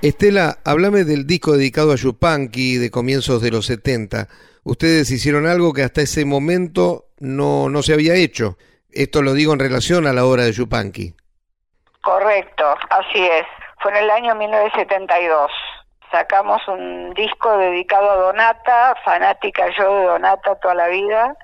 Estela, 0.01 0.57
háblame 0.65 1.03
del 1.03 1.27
disco 1.27 1.51
dedicado 1.51 1.91
a 1.91 1.95
Yupanqui 1.95 2.77
de 2.77 2.89
comienzos 2.89 3.39
de 3.39 3.51
los 3.51 3.67
70. 3.67 4.27
Ustedes 4.63 5.11
hicieron 5.11 5.45
algo 5.45 5.73
que 5.73 5.83
hasta 5.83 6.01
ese 6.01 6.25
momento 6.25 7.05
no, 7.19 7.69
no 7.69 7.83
se 7.83 7.93
había 7.93 8.15
hecho. 8.15 8.57
Esto 8.89 9.21
lo 9.21 9.33
digo 9.33 9.53
en 9.53 9.59
relación 9.59 10.07
a 10.07 10.13
la 10.13 10.25
obra 10.25 10.45
de 10.45 10.53
Yupanqui. 10.53 11.13
Correcto, 12.01 12.65
así 12.89 13.23
es. 13.23 13.45
Fue 13.79 13.91
en 13.91 13.97
el 13.97 14.09
año 14.09 14.33
1972. 14.33 15.51
Sacamos 16.11 16.67
un 16.67 17.13
disco 17.13 17.55
dedicado 17.59 18.09
a 18.09 18.15
Donata, 18.15 18.95
fanática 19.05 19.67
yo 19.77 19.99
de 19.99 20.05
Donata 20.05 20.55
toda 20.55 20.73
la 20.73 20.87
vida. 20.87 21.37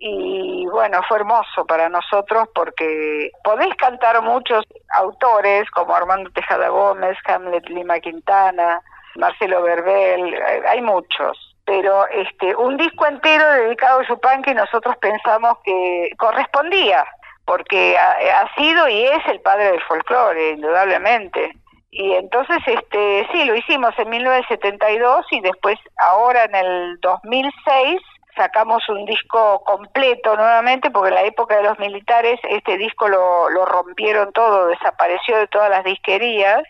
Y 0.00 0.64
bueno, 0.66 1.00
fue 1.08 1.18
hermoso 1.18 1.66
para 1.66 1.88
nosotros 1.88 2.48
porque 2.54 3.32
podéis 3.42 3.74
cantar 3.74 4.22
muchos 4.22 4.64
autores 4.90 5.68
como 5.70 5.94
Armando 5.94 6.30
Tejada 6.30 6.68
Gómez, 6.68 7.16
Hamlet 7.26 7.68
Lima 7.68 7.98
Quintana, 7.98 8.80
Marcelo 9.16 9.62
Verbel, 9.62 10.34
eh, 10.34 10.62
hay 10.68 10.80
muchos. 10.82 11.36
Pero 11.64 12.06
este 12.08 12.54
un 12.56 12.76
disco 12.76 13.06
entero 13.06 13.44
dedicado 13.50 14.00
a 14.00 14.08
Yupanqui 14.08 14.54
nosotros 14.54 14.96
pensamos 14.98 15.58
que 15.64 16.10
correspondía 16.16 17.04
porque 17.44 17.96
ha, 17.98 18.42
ha 18.42 18.54
sido 18.54 18.88
y 18.88 19.02
es 19.02 19.26
el 19.26 19.40
padre 19.40 19.72
del 19.72 19.82
folclore, 19.82 20.50
indudablemente. 20.50 21.52
Y 21.90 22.12
entonces, 22.12 22.58
este, 22.66 23.26
sí, 23.32 23.44
lo 23.44 23.56
hicimos 23.56 23.98
en 23.98 24.10
1972 24.10 25.26
y 25.30 25.40
después, 25.40 25.78
ahora 25.98 26.44
en 26.44 26.54
el 26.54 27.00
2006, 27.00 28.00
sacamos 28.38 28.88
un 28.88 29.04
disco 29.04 29.62
completo 29.64 30.34
nuevamente, 30.36 30.90
porque 30.90 31.08
en 31.08 31.16
la 31.16 31.24
época 31.24 31.56
de 31.56 31.64
los 31.64 31.78
militares 31.78 32.40
este 32.48 32.78
disco 32.78 33.08
lo, 33.08 33.64
rompieron 33.66 34.32
todo, 34.32 34.68
desapareció 34.68 35.36
de 35.36 35.48
todas 35.48 35.68
las 35.68 35.84
disquerías. 35.84 36.62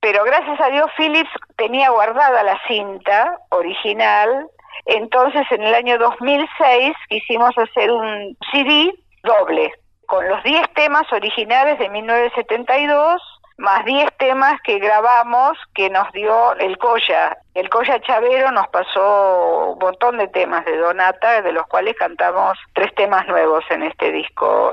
Pero 0.00 0.22
gracias 0.22 0.60
a 0.60 0.68
Dios 0.68 0.86
Philips 0.96 1.30
tenía 1.56 1.90
guardada 1.90 2.44
la 2.44 2.60
cinta 2.68 3.40
original, 3.50 4.46
entonces 4.86 5.42
en 5.50 5.62
el 5.62 5.74
año 5.74 5.98
2006 5.98 6.94
quisimos 7.08 7.50
hacer 7.58 7.90
un 7.90 8.36
CD 8.52 8.92
doble, 9.24 9.72
con 10.06 10.28
los 10.28 10.42
10 10.44 10.72
temas 10.74 11.12
originales 11.12 11.78
de 11.80 11.88
1972, 11.88 13.20
más 13.58 13.84
10 13.84 14.08
temas 14.18 14.60
que 14.62 14.78
grabamos 14.78 15.58
que 15.74 15.90
nos 15.90 16.10
dio 16.12 16.54
el 16.54 16.78
Coya. 16.78 17.36
El 17.54 17.68
Coya 17.68 18.00
Chavero 18.00 18.52
nos 18.52 18.68
pasó 18.68 19.72
un 19.72 19.78
montón 19.78 20.16
de 20.16 20.28
temas 20.28 20.64
de 20.64 20.76
Donata, 20.76 21.42
de 21.42 21.52
los 21.52 21.66
cuales 21.66 21.96
cantamos 21.96 22.56
tres 22.72 22.94
temas 22.94 23.26
nuevos 23.26 23.64
en 23.70 23.82
este 23.82 24.12
disco. 24.12 24.72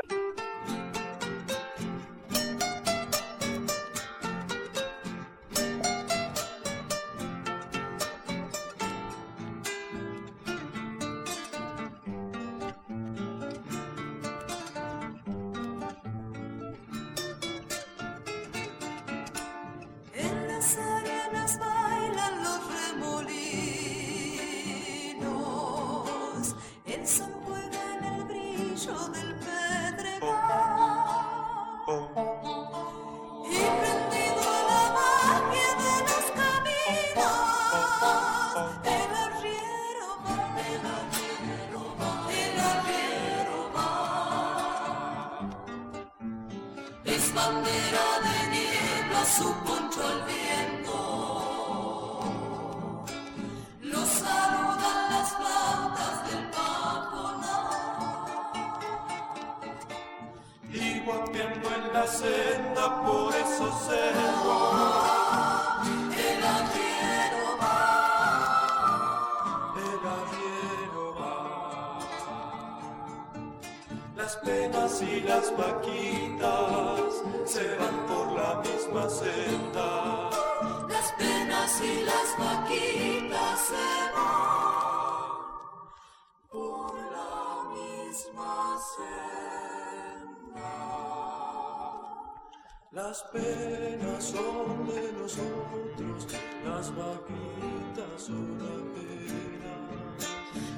Las 92.95 93.23
penas 93.23 94.23
son 94.23 94.87
de 94.87 95.11
nosotros, 95.19 96.27
las 96.65 96.95
vaquitas 96.95 98.21
son 98.25 98.57
la 98.57 98.75
pena. 98.95 99.73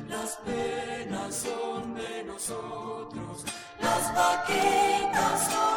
Las 0.10 0.36
penas 0.38 1.36
son 1.36 1.94
de 1.94 2.24
nosotros, 2.24 3.46
las 3.80 4.16
vaquitas 4.16 5.52
son 5.52 5.77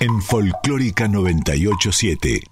en 0.00 0.22
Folclórica 0.22 1.08
987. 1.08 2.51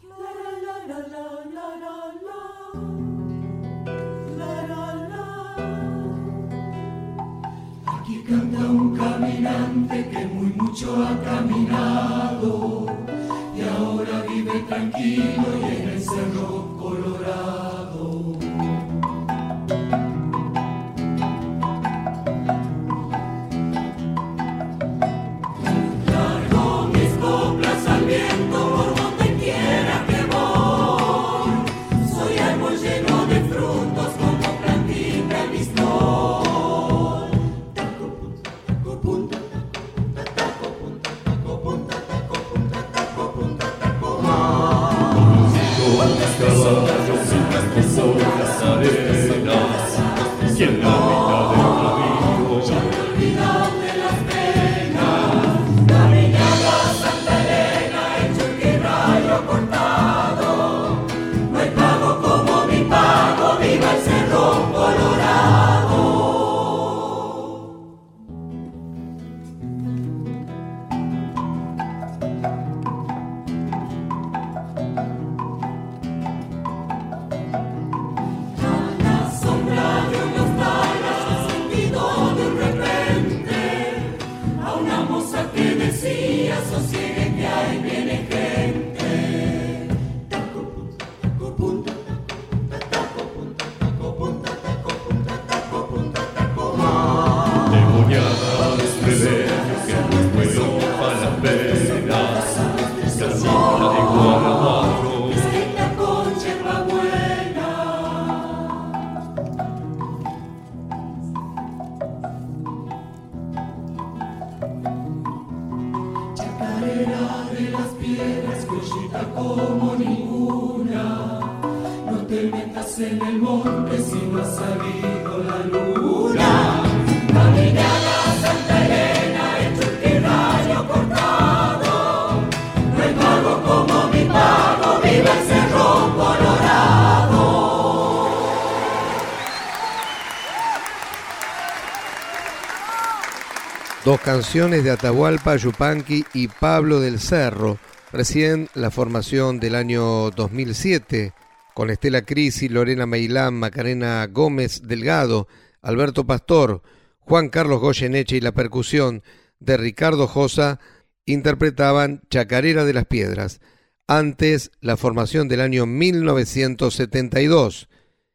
Canciones 144.41 144.85
de 144.85 144.91
Atahualpa 144.91 145.57
Yupanqui 145.57 146.25
y 146.33 146.49
Pablo 146.49 146.99
del 146.99 147.21
Cerro, 147.21 147.79
recién 148.11 148.71
la 148.73 148.91
formación 148.91 149.61
del 149.61 149.75
año 149.75 150.31
2007, 150.31 151.35
con 151.75 151.91
Estela 151.91 152.23
Crisi, 152.23 152.71
Lorena 152.71 153.05
Meilán, 153.05 153.53
Macarena 153.53 154.27
Gómez 154.33 154.89
Delgado, 154.89 155.47
Alberto 155.83 156.27
Pastor, 156.27 156.81
Juan 157.19 157.51
Carlos 157.51 157.81
Goyeneche 157.81 158.37
y 158.37 158.41
la 158.41 158.53
percusión 158.53 159.23
de 159.59 159.77
Ricardo 159.77 160.27
Josa, 160.27 160.81
interpretaban 161.27 162.23
Chacarera 162.31 162.87
de 162.87 162.95
las 162.95 163.05
Piedras. 163.05 163.61
Antes, 164.07 164.71
la 164.81 164.97
formación 164.97 165.49
del 165.49 165.61
año 165.61 165.85
1972, 165.85 167.91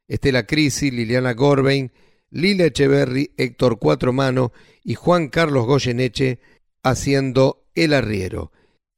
Estela 0.08 0.46
Crisi, 0.46 0.92
Liliana 0.92 1.34
Gorbein, 1.34 1.92
Lila 2.36 2.66
Echeverry, 2.66 3.32
Héctor 3.38 3.80
Cuatromano 3.80 4.52
y 4.84 4.96
Juan 4.96 5.30
Carlos 5.30 5.66
Goyeneche 5.66 6.40
haciendo 6.84 7.64
El 7.76 7.94
Arriero. 7.94 8.52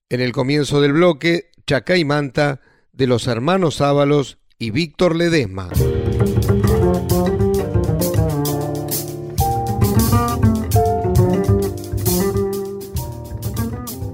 En 0.10 0.22
el 0.22 0.32
comienzo 0.32 0.82
del 0.82 0.94
bloque, 0.94 1.52
Chacay 1.68 2.04
Manta 2.04 2.62
de 2.94 3.06
los 3.06 3.28
hermanos 3.28 3.80
Ábalos 3.80 4.40
y 4.58 4.72
Víctor 4.72 5.16
Ledesma. 5.16 5.70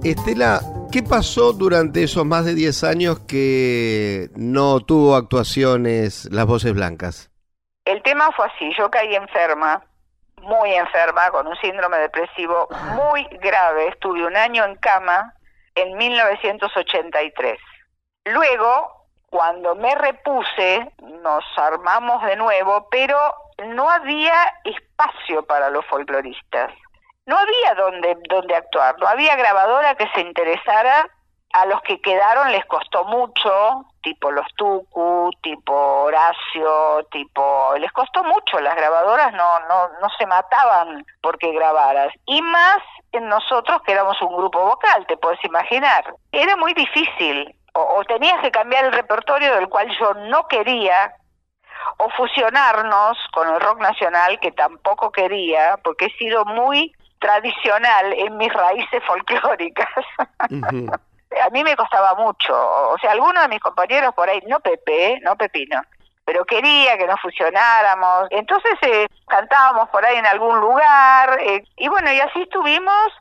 Estela, 0.04 0.62
¿qué 0.92 1.02
pasó 1.02 1.54
durante 1.54 2.04
esos 2.04 2.26
más 2.26 2.44
de 2.44 2.56
10 2.56 2.84
años 2.84 3.20
que 3.20 4.32
no 4.36 4.82
tuvo 4.82 5.16
actuaciones 5.16 6.28
Las 6.30 6.46
Voces 6.46 6.74
Blancas? 6.74 7.33
El 7.86 8.02
tema 8.04 8.32
fue 8.32 8.48
así, 8.48 8.74
yo 8.78 8.90
caí 8.90 9.16
enferma, 9.16 9.84
muy 10.38 10.74
enferma, 10.74 11.30
con 11.32 11.48
un 11.48 11.56
síndrome 11.58 11.98
depresivo 11.98 12.68
muy 12.96 13.24
grave, 13.42 13.88
estuve 13.90 14.26
un 14.26 14.36
año 14.36 14.64
en 14.64 14.76
cama 14.76 15.34
en 15.76 15.98
1983. 15.98 17.60
Luego, 18.26 19.08
cuando 19.30 19.76
me 19.76 19.96
repuse, 19.96 20.92
nos 21.22 21.44
armamos 21.58 22.24
de 22.24 22.36
nuevo, 22.36 22.88
pero 22.90 23.18
no 23.66 23.90
había 23.90 24.34
espacio 24.64 25.46
para 25.46 25.70
los 25.70 25.86
folcloristas. 25.88 26.72
No 27.26 27.38
había 27.38 27.74
donde, 27.76 28.18
donde 28.30 28.56
actuar, 28.56 28.96
no 29.00 29.08
había 29.08 29.36
grabadora 29.36 29.96
que 29.96 30.08
se 30.14 30.22
interesara 30.22 31.08
a 31.54 31.66
los 31.66 31.82
que 31.82 32.02
quedaron 32.02 32.52
les 32.52 32.66
costó 32.66 33.06
mucho, 33.06 33.86
tipo 34.04 34.32
los 34.32 34.46
Tucu, 34.56 35.32
tipo 35.42 35.74
Horacio, 35.74 37.04
tipo 37.12 37.74
les 37.80 37.92
costó 37.92 38.24
mucho, 38.24 38.60
las 38.60 38.76
grabadoras 38.76 39.34
no 39.34 39.60
no 39.68 39.88
no 40.00 40.10
se 40.18 40.28
mataban 40.28 41.04
porque 41.22 41.52
grabaras 41.52 42.14
y 42.26 42.42
más 42.42 42.78
en 43.12 43.28
nosotros 43.28 43.82
que 43.84 43.94
éramos 43.94 44.22
un 44.22 44.36
grupo 44.36 44.64
vocal, 44.64 45.06
te 45.08 45.18
puedes 45.18 45.44
imaginar. 45.46 46.04
Era 46.32 46.56
muy 46.56 46.74
difícil 46.74 47.56
o, 47.74 47.82
o 47.82 48.04
tenías 48.06 48.42
que 48.42 48.52
cambiar 48.52 48.86
el 48.86 48.92
repertorio 48.92 49.56
del 49.56 49.70
cual 49.70 49.90
yo 50.00 50.14
no 50.14 50.48
quería 50.48 51.14
o 51.98 52.10
fusionarnos 52.10 53.18
con 53.34 53.48
el 53.48 53.60
rock 53.60 53.80
nacional 53.82 54.40
que 54.40 54.52
tampoco 54.52 55.12
quería 55.12 55.78
porque 55.84 56.06
he 56.06 56.18
sido 56.18 56.46
muy 56.46 56.94
tradicional 57.20 58.14
en 58.14 58.38
mis 58.38 58.52
raíces 58.52 59.04
folclóricas. 59.06 59.88
A 61.42 61.50
mí 61.50 61.64
me 61.64 61.76
costaba 61.76 62.16
mucho, 62.16 62.54
o 62.54 62.98
sea, 63.00 63.12
algunos 63.12 63.42
de 63.44 63.50
mis 63.50 63.60
compañeros 63.60 64.14
por 64.14 64.30
ahí, 64.30 64.42
no 64.48 64.60
Pepe, 64.60 65.20
no 65.22 65.36
Pepino, 65.36 65.82
pero 66.26 66.46
quería 66.46 66.98
que 66.98 67.08
nos 67.08 67.20
fusionáramos, 67.22 68.28
entonces 68.32 68.74
eh, 68.82 69.08
cantábamos 69.28 69.90
por 69.90 70.06
ahí 70.06 70.18
en 70.18 70.26
algún 70.26 70.60
lugar, 70.60 71.40
eh, 71.40 71.64
y 71.78 71.88
bueno, 71.88 72.12
y 72.12 72.20
así 72.20 72.42
estuvimos 72.42 73.12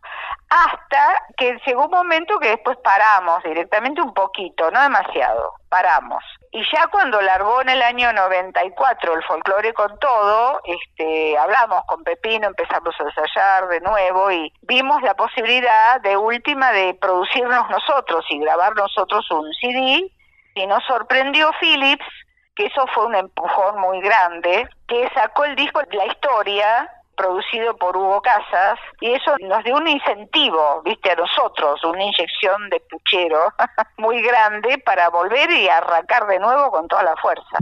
hasta 0.48 1.22
que 1.36 1.58
llegó 1.66 1.86
un 1.86 1.90
momento 1.90 2.38
que 2.38 2.50
después 2.50 2.76
paramos 2.84 3.42
directamente 3.42 4.02
un 4.02 4.12
poquito, 4.12 4.70
no 4.70 4.82
demasiado, 4.82 5.54
paramos. 5.68 6.22
Y 6.54 6.62
ya 6.70 6.86
cuando 6.88 7.18
largó 7.22 7.62
en 7.62 7.70
el 7.70 7.80
año 7.80 8.12
94 8.12 9.14
el 9.14 9.22
folclore 9.24 9.72
con 9.72 9.98
todo, 9.98 10.60
este, 10.64 11.38
hablamos 11.38 11.82
con 11.86 12.04
Pepino, 12.04 12.46
empezamos 12.46 12.94
a 13.00 13.04
ensayar 13.04 13.68
de 13.68 13.80
nuevo 13.80 14.30
y 14.30 14.52
vimos 14.60 15.00
la 15.00 15.14
posibilidad 15.14 15.98
de 16.02 16.14
última 16.14 16.70
de 16.72 16.92
producirnos 17.00 17.70
nosotros 17.70 18.26
y 18.28 18.38
grabar 18.38 18.76
nosotros 18.76 19.30
un 19.30 19.50
CD. 19.54 20.12
Y 20.54 20.66
nos 20.66 20.84
sorprendió 20.84 21.50
Philips, 21.58 22.04
que 22.54 22.66
eso 22.66 22.86
fue 22.88 23.06
un 23.06 23.14
empujón 23.14 23.80
muy 23.80 24.02
grande, 24.02 24.68
que 24.86 25.08
sacó 25.14 25.46
el 25.46 25.56
disco 25.56 25.80
La 25.92 26.04
Historia, 26.04 26.90
producido 27.16 27.76
por 27.76 27.96
Hugo 27.96 28.20
Casas, 28.20 28.78
y 29.00 29.12
eso 29.12 29.34
nos 29.40 29.62
dio 29.64 29.76
un 29.76 29.88
incentivo, 29.88 30.82
viste, 30.84 31.10
a 31.10 31.16
nosotros, 31.16 31.82
una 31.84 32.02
inyección 32.02 32.70
de 32.70 32.80
puchero 32.80 33.52
muy 33.98 34.22
grande 34.22 34.78
para 34.78 35.08
volver 35.10 35.50
y 35.50 35.68
arrancar 35.68 36.26
de 36.26 36.38
nuevo 36.38 36.70
con 36.70 36.88
toda 36.88 37.02
la 37.02 37.16
fuerza. 37.16 37.58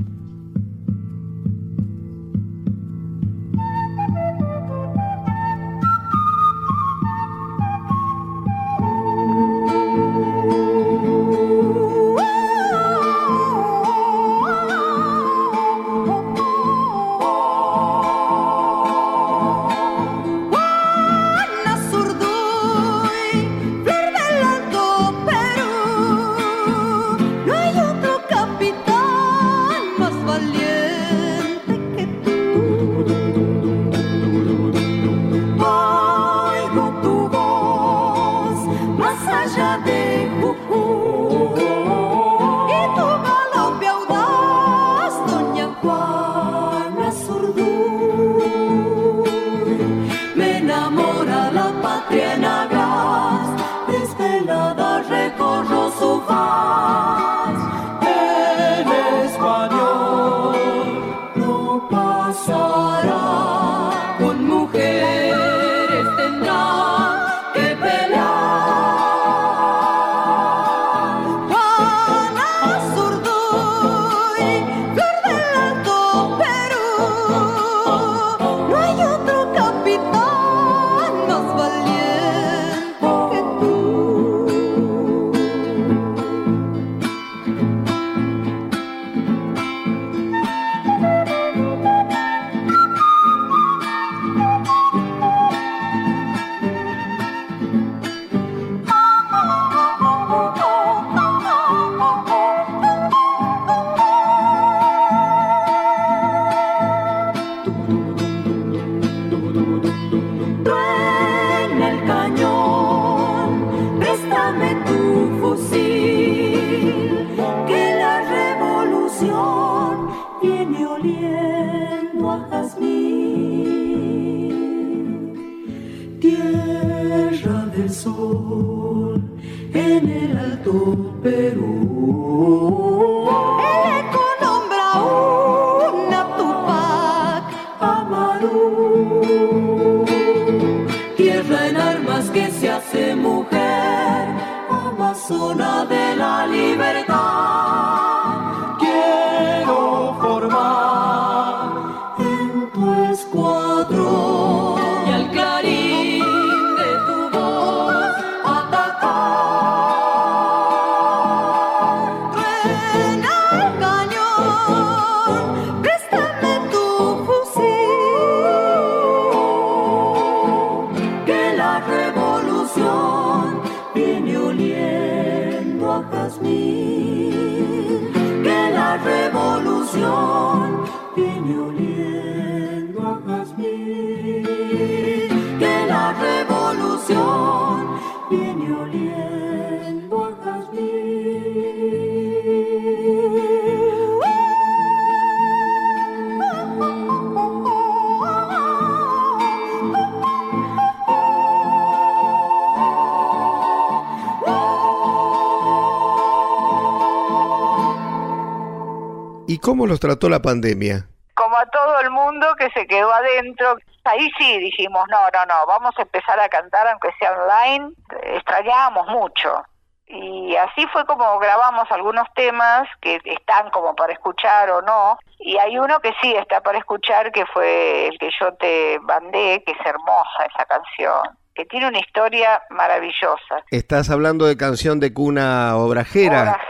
Cómo 209.81 209.89
los 209.89 210.01
trató 210.01 210.29
la 210.29 210.43
pandemia? 210.43 211.07
como 211.35 211.57
a 211.57 211.65
todo 211.65 212.01
el 212.01 212.11
mundo 212.11 212.47
que 212.59 212.69
se 212.73 212.87
quedó 212.87 213.11
adentro. 213.15 213.79
Ahí 214.05 214.31
sí 214.39 214.59
dijimos, 214.59 215.07
no, 215.11 215.19
no, 215.33 215.47
no, 215.47 215.67
vamos 215.67 215.95
a 215.97 216.03
empezar 216.03 216.39
a 216.39 216.51
cantar 216.51 216.87
aunque 216.87 217.09
sea 217.19 217.33
online. 217.33 217.95
Extrañábamos 218.25 219.07
mucho. 219.09 219.63
Y 220.07 220.55
así 220.57 220.87
fue 220.93 221.07
como 221.07 221.39
grabamos 221.39 221.91
algunos 221.93 222.27
temas 222.35 222.87
que 223.01 223.23
están 223.25 223.71
como 223.71 223.97
para 223.97 224.13
escuchar 224.13 224.69
o 224.71 224.83
no. 224.83 225.19
Y 225.39 225.57
hay 225.57 225.79
uno 225.79 225.99
que 226.01 226.13
sí 226.21 226.35
está 226.35 226.61
para 226.61 226.77
escuchar, 226.77 227.33
que 227.33 227.47
fue 227.47 228.09
el 228.09 228.19
que 228.19 228.29
yo 228.39 228.53
te 228.61 228.99
mandé, 229.01 229.63
que 229.65 229.73
es 229.73 229.87
hermosa 229.87 230.45
esa 230.55 230.67
canción, 230.67 231.39
que 231.55 231.65
tiene 231.65 231.89
una 231.89 232.01
historia 232.01 232.61
maravillosa. 232.69 233.65
Estás 233.71 234.11
hablando 234.11 234.45
de 234.45 234.59
canción 234.59 235.01
de 235.01 235.15
cuna 235.15 235.75
obrajera. 235.79 236.61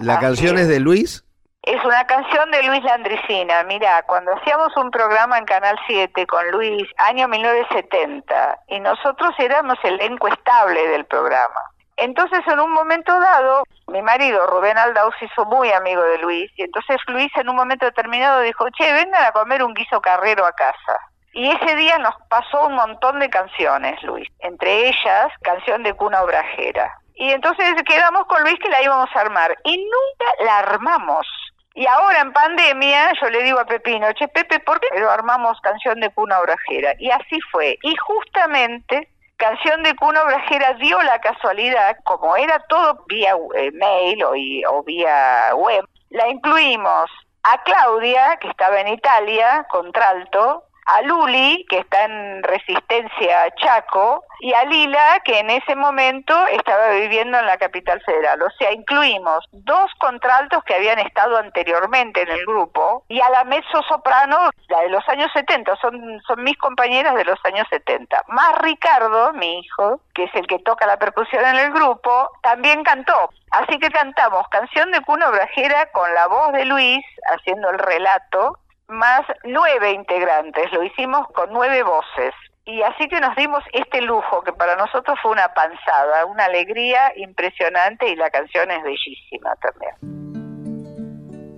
¿La 0.00 0.18
canción 0.18 0.56
es 0.56 0.66
de 0.66 0.80
Luis? 0.80 1.23
Es 1.66 1.82
una 1.82 2.06
canción 2.06 2.50
de 2.50 2.62
Luis 2.64 2.84
Landricina. 2.84 3.62
Mira, 3.62 4.02
cuando 4.02 4.34
hacíamos 4.34 4.76
un 4.76 4.90
programa 4.90 5.38
en 5.38 5.46
Canal 5.46 5.78
7 5.86 6.26
con 6.26 6.50
Luis, 6.50 6.86
año 6.98 7.26
1970, 7.26 8.58
y 8.68 8.80
nosotros 8.80 9.30
éramos 9.38 9.78
el 9.82 9.94
elenco 9.94 10.28
estable 10.28 10.86
del 10.88 11.06
programa. 11.06 11.62
Entonces, 11.96 12.40
en 12.48 12.60
un 12.60 12.70
momento 12.70 13.18
dado, 13.18 13.62
mi 13.86 14.02
marido 14.02 14.46
Rubén 14.46 14.76
Aldao 14.76 15.10
se 15.18 15.24
hizo 15.24 15.46
muy 15.46 15.72
amigo 15.72 16.02
de 16.02 16.18
Luis, 16.18 16.52
y 16.56 16.64
entonces 16.64 16.98
Luis 17.06 17.32
en 17.36 17.48
un 17.48 17.56
momento 17.56 17.86
determinado 17.86 18.40
dijo, 18.40 18.66
che, 18.76 18.92
vengan 18.92 19.24
a 19.24 19.32
comer 19.32 19.62
un 19.62 19.72
guiso 19.72 20.02
carrero 20.02 20.44
a 20.44 20.52
casa. 20.52 20.98
Y 21.32 21.50
ese 21.50 21.76
día 21.76 21.96
nos 21.96 22.14
pasó 22.28 22.66
un 22.66 22.74
montón 22.74 23.20
de 23.20 23.30
canciones, 23.30 24.02
Luis, 24.02 24.28
entre 24.40 24.88
ellas 24.88 25.32
canción 25.40 25.82
de 25.82 25.94
cuna 25.94 26.22
obrajera. 26.24 26.92
Y 27.14 27.30
entonces 27.30 27.74
quedamos 27.86 28.26
con 28.26 28.42
Luis 28.42 28.58
que 28.60 28.68
la 28.68 28.82
íbamos 28.82 29.08
a 29.14 29.20
armar, 29.20 29.56
y 29.64 29.78
nunca 29.78 30.44
la 30.44 30.58
armamos. 30.58 31.26
Y 31.74 31.86
ahora 31.86 32.20
en 32.20 32.32
pandemia 32.32 33.12
yo 33.20 33.28
le 33.30 33.42
digo 33.42 33.58
a 33.58 33.64
Pepino, 33.64 34.12
che 34.12 34.28
Pepe, 34.28 34.60
¿por 34.60 34.78
qué 34.80 34.88
no 35.00 35.10
armamos 35.10 35.60
canción 35.60 35.98
de 36.00 36.10
cuna 36.10 36.38
obrajera? 36.40 36.94
Y 36.98 37.10
así 37.10 37.40
fue. 37.50 37.78
Y 37.82 37.96
justamente 37.96 39.08
canción 39.36 39.82
de 39.82 39.96
cuna 39.96 40.22
obrajera 40.22 40.74
dio 40.74 41.02
la 41.02 41.20
casualidad, 41.20 41.96
como 42.04 42.36
era 42.36 42.60
todo 42.68 43.04
vía 43.08 43.34
eh, 43.56 43.72
mail 43.72 44.22
o, 44.24 44.36
y- 44.36 44.64
o 44.64 44.82
vía 44.84 45.50
web, 45.56 45.84
la 46.10 46.28
incluimos 46.28 47.10
a 47.42 47.60
Claudia, 47.64 48.36
que 48.40 48.48
estaba 48.48 48.80
en 48.80 48.88
Italia, 48.88 49.66
contralto, 49.68 50.62
a 50.86 51.02
Luli, 51.02 51.64
que 51.68 51.78
está 51.78 52.04
en 52.04 52.42
Resistencia 52.42 53.50
Chaco, 53.56 54.24
y 54.40 54.52
a 54.52 54.64
Lila, 54.64 55.20
que 55.24 55.38
en 55.38 55.50
ese 55.50 55.74
momento 55.74 56.34
estaba 56.48 56.90
viviendo 56.90 57.38
en 57.38 57.46
la 57.46 57.56
capital 57.56 58.02
federal. 58.02 58.42
O 58.42 58.50
sea, 58.58 58.72
incluimos 58.72 59.44
dos 59.52 59.90
contraltos 59.98 60.62
que 60.64 60.74
habían 60.74 60.98
estado 60.98 61.38
anteriormente 61.38 62.22
en 62.22 62.30
el 62.30 62.44
grupo, 62.44 63.04
y 63.08 63.20
a 63.20 63.30
la 63.30 63.44
mezzo 63.44 63.82
soprano, 63.88 64.50
la 64.68 64.80
de 64.80 64.90
los 64.90 65.08
años 65.08 65.30
70, 65.32 65.76
son, 65.76 66.20
son 66.26 66.42
mis 66.42 66.58
compañeras 66.58 67.14
de 67.14 67.24
los 67.24 67.38
años 67.44 67.66
70. 67.70 68.22
Más 68.28 68.58
Ricardo, 68.58 69.32
mi 69.32 69.60
hijo, 69.60 70.00
que 70.14 70.24
es 70.24 70.34
el 70.34 70.46
que 70.46 70.58
toca 70.58 70.86
la 70.86 70.98
percusión 70.98 71.44
en 71.44 71.56
el 71.56 71.72
grupo, 71.72 72.30
también 72.42 72.82
cantó. 72.84 73.30
Así 73.50 73.78
que 73.78 73.90
cantamos 73.90 74.46
canción 74.48 74.90
de 74.90 75.00
cuna 75.02 75.28
obrajera 75.28 75.90
con 75.92 76.12
la 76.12 76.26
voz 76.26 76.52
de 76.52 76.64
Luis, 76.64 77.04
haciendo 77.32 77.70
el 77.70 77.78
relato, 77.78 78.58
más 78.88 79.22
nueve 79.44 79.92
integrantes, 79.92 80.72
lo 80.72 80.82
hicimos 80.82 81.26
con 81.28 81.52
nueve 81.52 81.82
voces. 81.82 82.34
Y 82.66 82.80
así 82.80 83.08
que 83.08 83.20
nos 83.20 83.36
dimos 83.36 83.62
este 83.72 84.00
lujo, 84.00 84.42
que 84.42 84.52
para 84.52 84.74
nosotros 84.76 85.18
fue 85.20 85.32
una 85.32 85.48
panzada, 85.48 86.24
una 86.24 86.46
alegría 86.46 87.12
impresionante 87.16 88.08
y 88.08 88.16
la 88.16 88.30
canción 88.30 88.70
es 88.70 88.82
bellísima 88.82 89.54
también. 89.56 89.94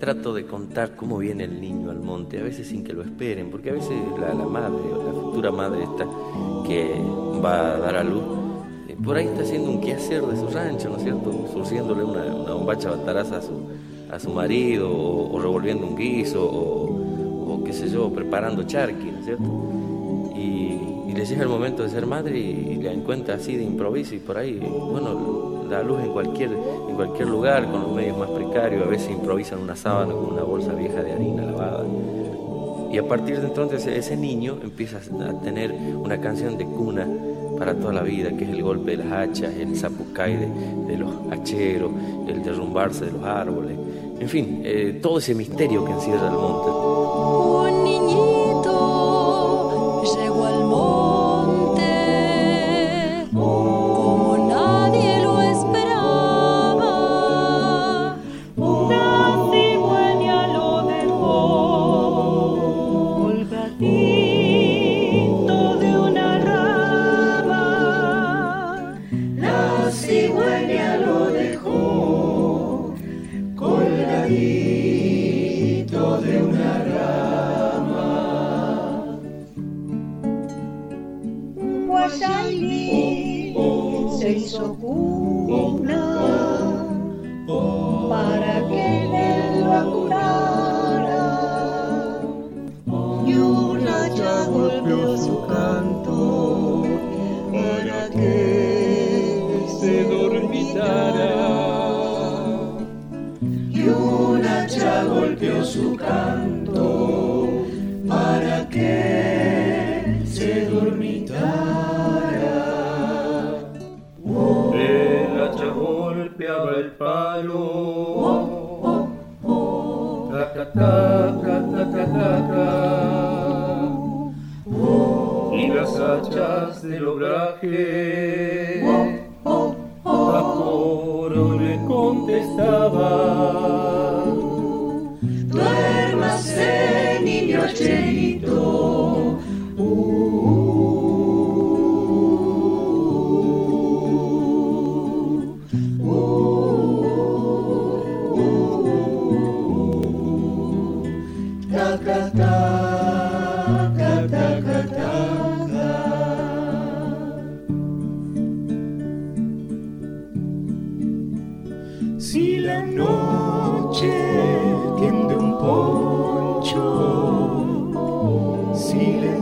Trato 0.01 0.35
de 0.35 0.47
contar 0.47 0.97
cómo 0.97 1.19
viene 1.19 1.45
el 1.45 1.61
niño 1.61 1.91
al 1.91 2.01
monte, 2.01 2.41
a 2.41 2.43
veces 2.43 2.69
sin 2.69 2.83
que 2.85 2.93
lo 2.93 3.03
esperen, 3.03 3.51
porque 3.53 3.71
a 3.71 3.75
veces 3.75 3.97
la, 4.19 4.35
la 4.35 4.45
madre 4.47 4.83
la 4.83 5.13
futura 5.13 5.53
madre 5.53 5.85
esta 5.85 6.05
que 6.67 7.01
va 7.43 7.75
a 7.75 7.79
dar 7.79 7.97
a 7.97 8.03
luz, 8.03 8.25
eh, 8.89 8.97
por 9.03 9.17
ahí 9.17 9.27
está 9.27 9.43
haciendo 9.43 9.71
un 9.71 9.81
quehacer 9.81 10.23
de 10.23 10.37
su 10.37 10.49
rancho, 10.49 10.91
¿no 10.91 10.97
es 10.97 11.05
cierto? 11.05 11.31
Surciéndole 11.53 12.03
una, 12.03 12.25
una 12.25 12.53
bombacha 12.55 12.91
bataraza 12.91 13.37
a 13.37 13.43
su, 13.43 13.71
a 14.13 14.19
su 14.19 14.31
marido, 14.31 14.91
o, 14.91 15.33
o 15.33 15.41
revolviendo 15.41 15.87
un 15.87 15.97
guiso, 15.97 16.45
o 16.45 17.16
qué 17.67 17.73
sé 17.73 17.89
yo, 17.91 18.11
preparando 18.11 18.63
charqui, 18.63 19.11
¿no 19.11 19.19
es 19.19 19.25
cierto? 19.25 20.31
Y, 20.37 21.09
y 21.09 21.13
le 21.13 21.27
llega 21.27 21.43
el 21.43 21.49
momento 21.49 21.83
de 21.83 21.91
ser 21.91 22.07
madre 22.07 22.39
y, 22.39 22.77
la 22.87 22.93
encuentra 22.93 23.35
así 23.35 23.57
de 23.57 23.65
improviso 23.65 24.15
y 24.15 24.21
por 24.21 24.39
ahí, 24.39 24.61
bueno, 24.61 25.65
da 25.69 25.83
luz 25.83 26.01
en 26.05 26.13
cualquier, 26.13 26.51
en 26.53 26.95
cualquier 26.95 27.27
lugar 27.27 27.69
con 27.69 27.83
los 27.83 27.93
medios 27.93 28.17
más 28.17 28.31
precarios, 28.31 28.87
a 28.87 28.89
veces 28.89 29.11
improvisan 29.11 29.59
una 29.59 29.75
sábana 29.75 30.13
con 30.13 30.27
una 30.27 30.45
bolsa 30.45 30.73
vieja 30.73 31.03
de 31.03 31.13
harina 31.13 31.45
lavada. 31.45 31.85
Y 32.93 32.99
a 32.99 33.09
partir 33.09 33.41
de 33.41 33.49
entonces 33.49 33.85
ese 33.89 34.17
niño 34.17 34.59
empieza 34.63 34.99
a 34.99 35.41
tener 35.41 35.73
una 35.73 36.21
canción 36.21 36.57
de 36.57 36.65
cuna 36.65 37.09
para 37.59 37.75
toda 37.75 37.93
la 37.93 38.03
vida, 38.03 38.31
que 38.37 38.45
es 38.45 38.51
el 38.51 38.63
golpe 38.63 38.93
de 38.93 38.99
las 38.99 39.13
hachas, 39.13 39.53
el 39.57 39.77
zapucay 39.77 40.37
de 40.87 40.97
los 40.97 41.13
hacheros, 41.33 41.91
el 42.29 42.43
derrumbarse 42.45 43.07
de 43.07 43.13
los 43.13 43.25
árboles, 43.25 43.77
en 44.21 44.29
fin, 44.29 44.63
eh, 44.65 44.99
todo 45.03 45.19
ese 45.19 45.35
misterio 45.35 45.85
que 45.85 45.93
encierra 45.93 46.29
el 46.29 46.35
monte. 46.35 48.36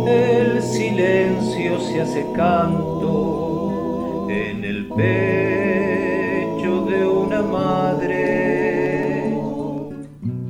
El 0.06 0.62
silencio 0.62 1.80
se 1.80 2.00
hace 2.00 2.26
canto 2.34 4.26
en 4.28 4.64
el 4.64 4.86
pecho 4.88 6.84
de 6.86 7.06
una 7.06 7.42
madre. 7.42 9.38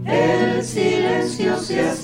el 0.07 0.63
silencio 0.65 1.59
se 1.59 1.81
hace 1.81 2.00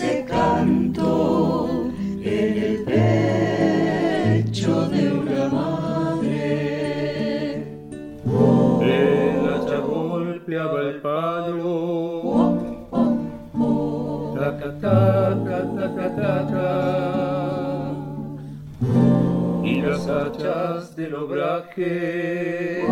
del 20.97 21.15
obraje 21.15 22.83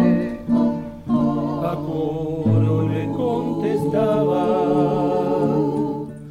a 1.09 1.75
coro 1.87 2.87
le 2.87 3.07
contestaban. 3.07 4.45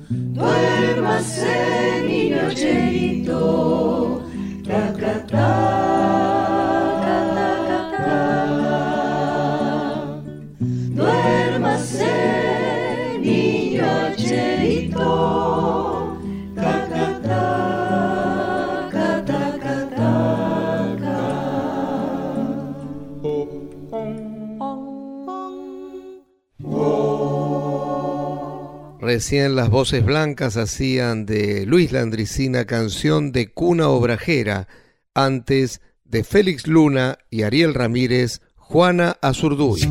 Duérmase, 0.10 2.04
niño 2.06 2.52
Cheito. 2.54 3.73
Recién 29.14 29.56
las 29.56 29.70
voces 29.70 30.04
blancas 30.04 30.58
hacían 30.58 31.28
de 31.28 31.68
Luis 31.68 31.92
Landricina 31.92 32.66
canción 32.66 33.32
de 33.32 33.52
cuna 33.52 33.90
obrajera, 33.90 34.68
antes 35.14 35.82
de 36.04 36.24
Félix 36.24 36.66
Luna 36.66 37.20
y 37.30 37.44
Ariel 37.44 37.76
Ramírez, 37.76 38.42
Juana 38.56 39.18
Azurduy. 39.22 39.82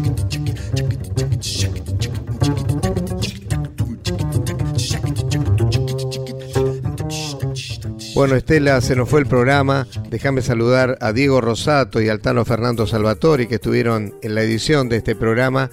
Bueno, 8.16 8.34
Estela, 8.34 8.80
se 8.80 8.96
nos 8.96 9.08
fue 9.08 9.20
el 9.20 9.26
programa. 9.26 9.86
Déjame 10.10 10.42
saludar 10.42 10.98
a 11.00 11.12
Diego 11.12 11.40
Rosato 11.40 12.02
y 12.02 12.08
al 12.08 12.18
Tano 12.20 12.44
Fernando 12.44 12.88
Salvatori 12.88 13.46
que 13.46 13.54
estuvieron 13.54 14.16
en 14.20 14.34
la 14.34 14.42
edición 14.42 14.88
de 14.88 14.96
este 14.96 15.14
programa. 15.14 15.70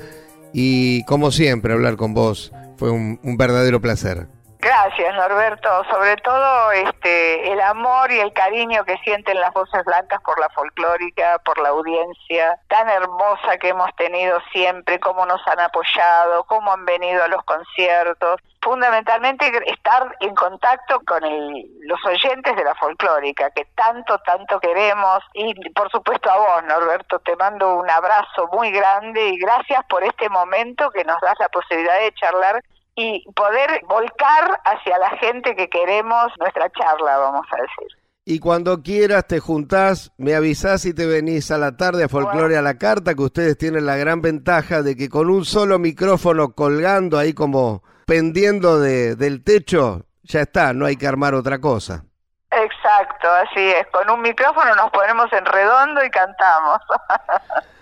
Y 0.54 1.04
como 1.06 1.32
siempre, 1.32 1.74
hablar 1.74 1.96
con 1.96 2.14
vos 2.14 2.52
fue 2.80 2.90
un, 2.92 3.20
verdadero 3.38 3.82
placer. 3.82 4.28
Gracias, 5.00 5.16
Norberto. 5.30 5.84
Sobre 5.90 6.18
todo 6.18 6.72
este, 6.74 7.54
el 7.54 7.62
amor 7.62 8.12
y 8.12 8.20
el 8.20 8.34
cariño 8.34 8.84
que 8.84 8.98
sienten 8.98 9.40
las 9.40 9.54
voces 9.54 9.86
blancas 9.86 10.20
por 10.26 10.38
la 10.38 10.50
folclórica, 10.50 11.40
por 11.46 11.58
la 11.60 11.70
audiencia 11.70 12.60
tan 12.68 12.90
hermosa 12.90 13.58
que 13.62 13.70
hemos 13.70 13.90
tenido 13.96 14.42
siempre, 14.52 15.00
cómo 15.00 15.26
nos 15.26 15.40
han 15.48 15.62
apoyado, 15.62 16.44
cómo 16.44 16.74
han 16.74 16.84
venido 16.84 17.24
a 17.24 17.30
los 17.30 17.42
conciertos. 17.46 18.42
Fundamentalmente 18.62 19.50
estar 19.68 20.18
en 20.20 20.36
contacto 20.36 21.00
con 21.08 21.24
el- 21.24 21.66
los 21.88 22.06
oyentes 22.06 22.54
de 22.58 22.64
la 22.66 22.76
folclórica, 22.76 23.52
que 23.52 23.64
tanto, 23.76 24.18
tanto 24.26 24.60
queremos. 24.60 25.24
Y 25.34 25.54
por 25.70 25.90
supuesto 25.92 26.30
a 26.30 26.36
vos, 26.36 26.64
Norberto, 26.66 27.20
te 27.20 27.38
mando 27.38 27.76
un 27.76 27.90
abrazo 27.90 28.50
muy 28.52 28.70
grande 28.72 29.30
y 29.30 29.40
gracias 29.40 29.82
por 29.88 30.04
este 30.04 30.28
momento 30.28 30.92
que 30.92 31.06
nos 31.06 31.22
das 31.22 31.40
la 31.40 31.48
posibilidad 31.48 32.00
de 32.00 32.14
charlar 32.16 32.62
y 33.00 33.24
poder 33.34 33.82
volcar 33.88 34.60
hacia 34.66 34.98
la 34.98 35.10
gente 35.18 35.56
que 35.56 35.70
queremos 35.70 36.28
nuestra 36.38 36.70
charla, 36.72 37.18
vamos 37.18 37.48
a 37.52 37.56
decir. 37.56 37.98
Y 38.26 38.40
cuando 38.40 38.84
quieras 38.84 39.26
te 39.26 39.40
juntás, 39.40 40.12
me 40.18 40.36
avisás 40.36 40.86
y 40.86 40.94
te 40.94 41.06
venís 41.06 41.50
a 41.50 41.58
la 41.58 41.78
tarde 41.78 42.04
a 42.04 42.10
Folclore 42.10 42.58
a 42.58 42.62
la 42.62 42.78
Carta, 42.78 43.16
que 43.16 43.24
ustedes 43.24 43.58
tienen 43.58 43.86
la 43.86 43.96
gran 43.96 44.22
ventaja 44.22 44.82
de 44.82 44.98
que 44.98 45.08
con 45.08 45.30
un 45.30 45.46
solo 45.46 45.80
micrófono 45.80 46.54
colgando 46.54 47.18
ahí 47.18 47.34
como 47.34 47.84
pendiendo 48.06 48.80
de, 48.80 49.16
del 49.16 49.44
techo, 49.44 50.06
ya 50.24 50.42
está, 50.42 50.74
no 50.74 50.86
hay 50.86 50.98
que 50.98 51.08
armar 51.08 51.34
otra 51.34 51.60
cosa. 51.60 52.04
Exacto, 52.52 53.30
así 53.32 53.62
es. 53.62 53.88
Con 53.88 54.10
un 54.10 54.22
micrófono 54.22 54.76
nos 54.76 54.92
ponemos 54.92 55.32
en 55.32 55.46
redondo 55.46 56.04
y 56.04 56.10
cantamos. 56.10 56.80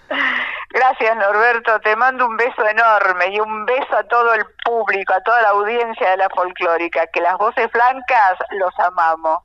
Gracias 0.69 1.15
Norberto, 1.15 1.79
te 1.79 1.95
mando 1.95 2.25
un 2.25 2.35
beso 2.35 2.67
enorme 2.67 3.29
y 3.31 3.39
un 3.39 3.65
beso 3.65 3.95
a 3.95 4.03
todo 4.03 4.33
el 4.33 4.45
público, 4.65 5.13
a 5.13 5.21
toda 5.21 5.41
la 5.41 5.49
audiencia 5.49 6.11
de 6.11 6.17
la 6.17 6.29
folclórica, 6.29 7.07
que 7.07 7.21
las 7.21 7.37
voces 7.37 7.71
blancas 7.71 8.37
los 8.51 8.77
amamos. 8.79 9.39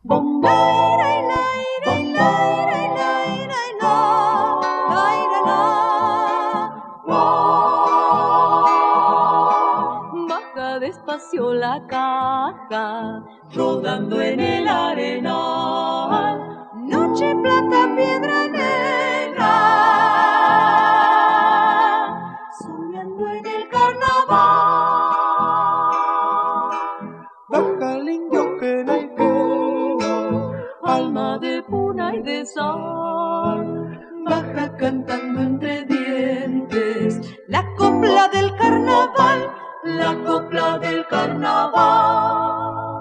Baja 10.29 10.79
despacio 10.81 11.55
la 11.55 11.81
caja, 11.89 13.23
rodando 13.55 14.21
en 14.21 14.41
el 14.41 14.69
arenal. 14.69 16.69
Noche, 16.75 17.35
plata, 17.37 17.95
piedra, 17.95 18.49
Baja 27.49 27.97
el 27.97 28.09
indio 28.09 28.57
que 28.59 28.83
navegó, 28.83 29.99
alma 30.83 31.39
de 31.39 31.63
puna 31.65 32.17
y 32.17 32.23
de 32.23 32.47
sol, 32.47 34.01
baja 34.25 34.75
cantando 34.79 35.43
entre 35.43 35.85
dientes 35.85 37.21
la 37.49 37.63
copla 37.77 38.29
del 38.29 38.57
carnaval, 38.57 39.51
la 39.85 40.15
copla 40.25 40.79
del 40.79 41.07
carnaval. 41.09 42.92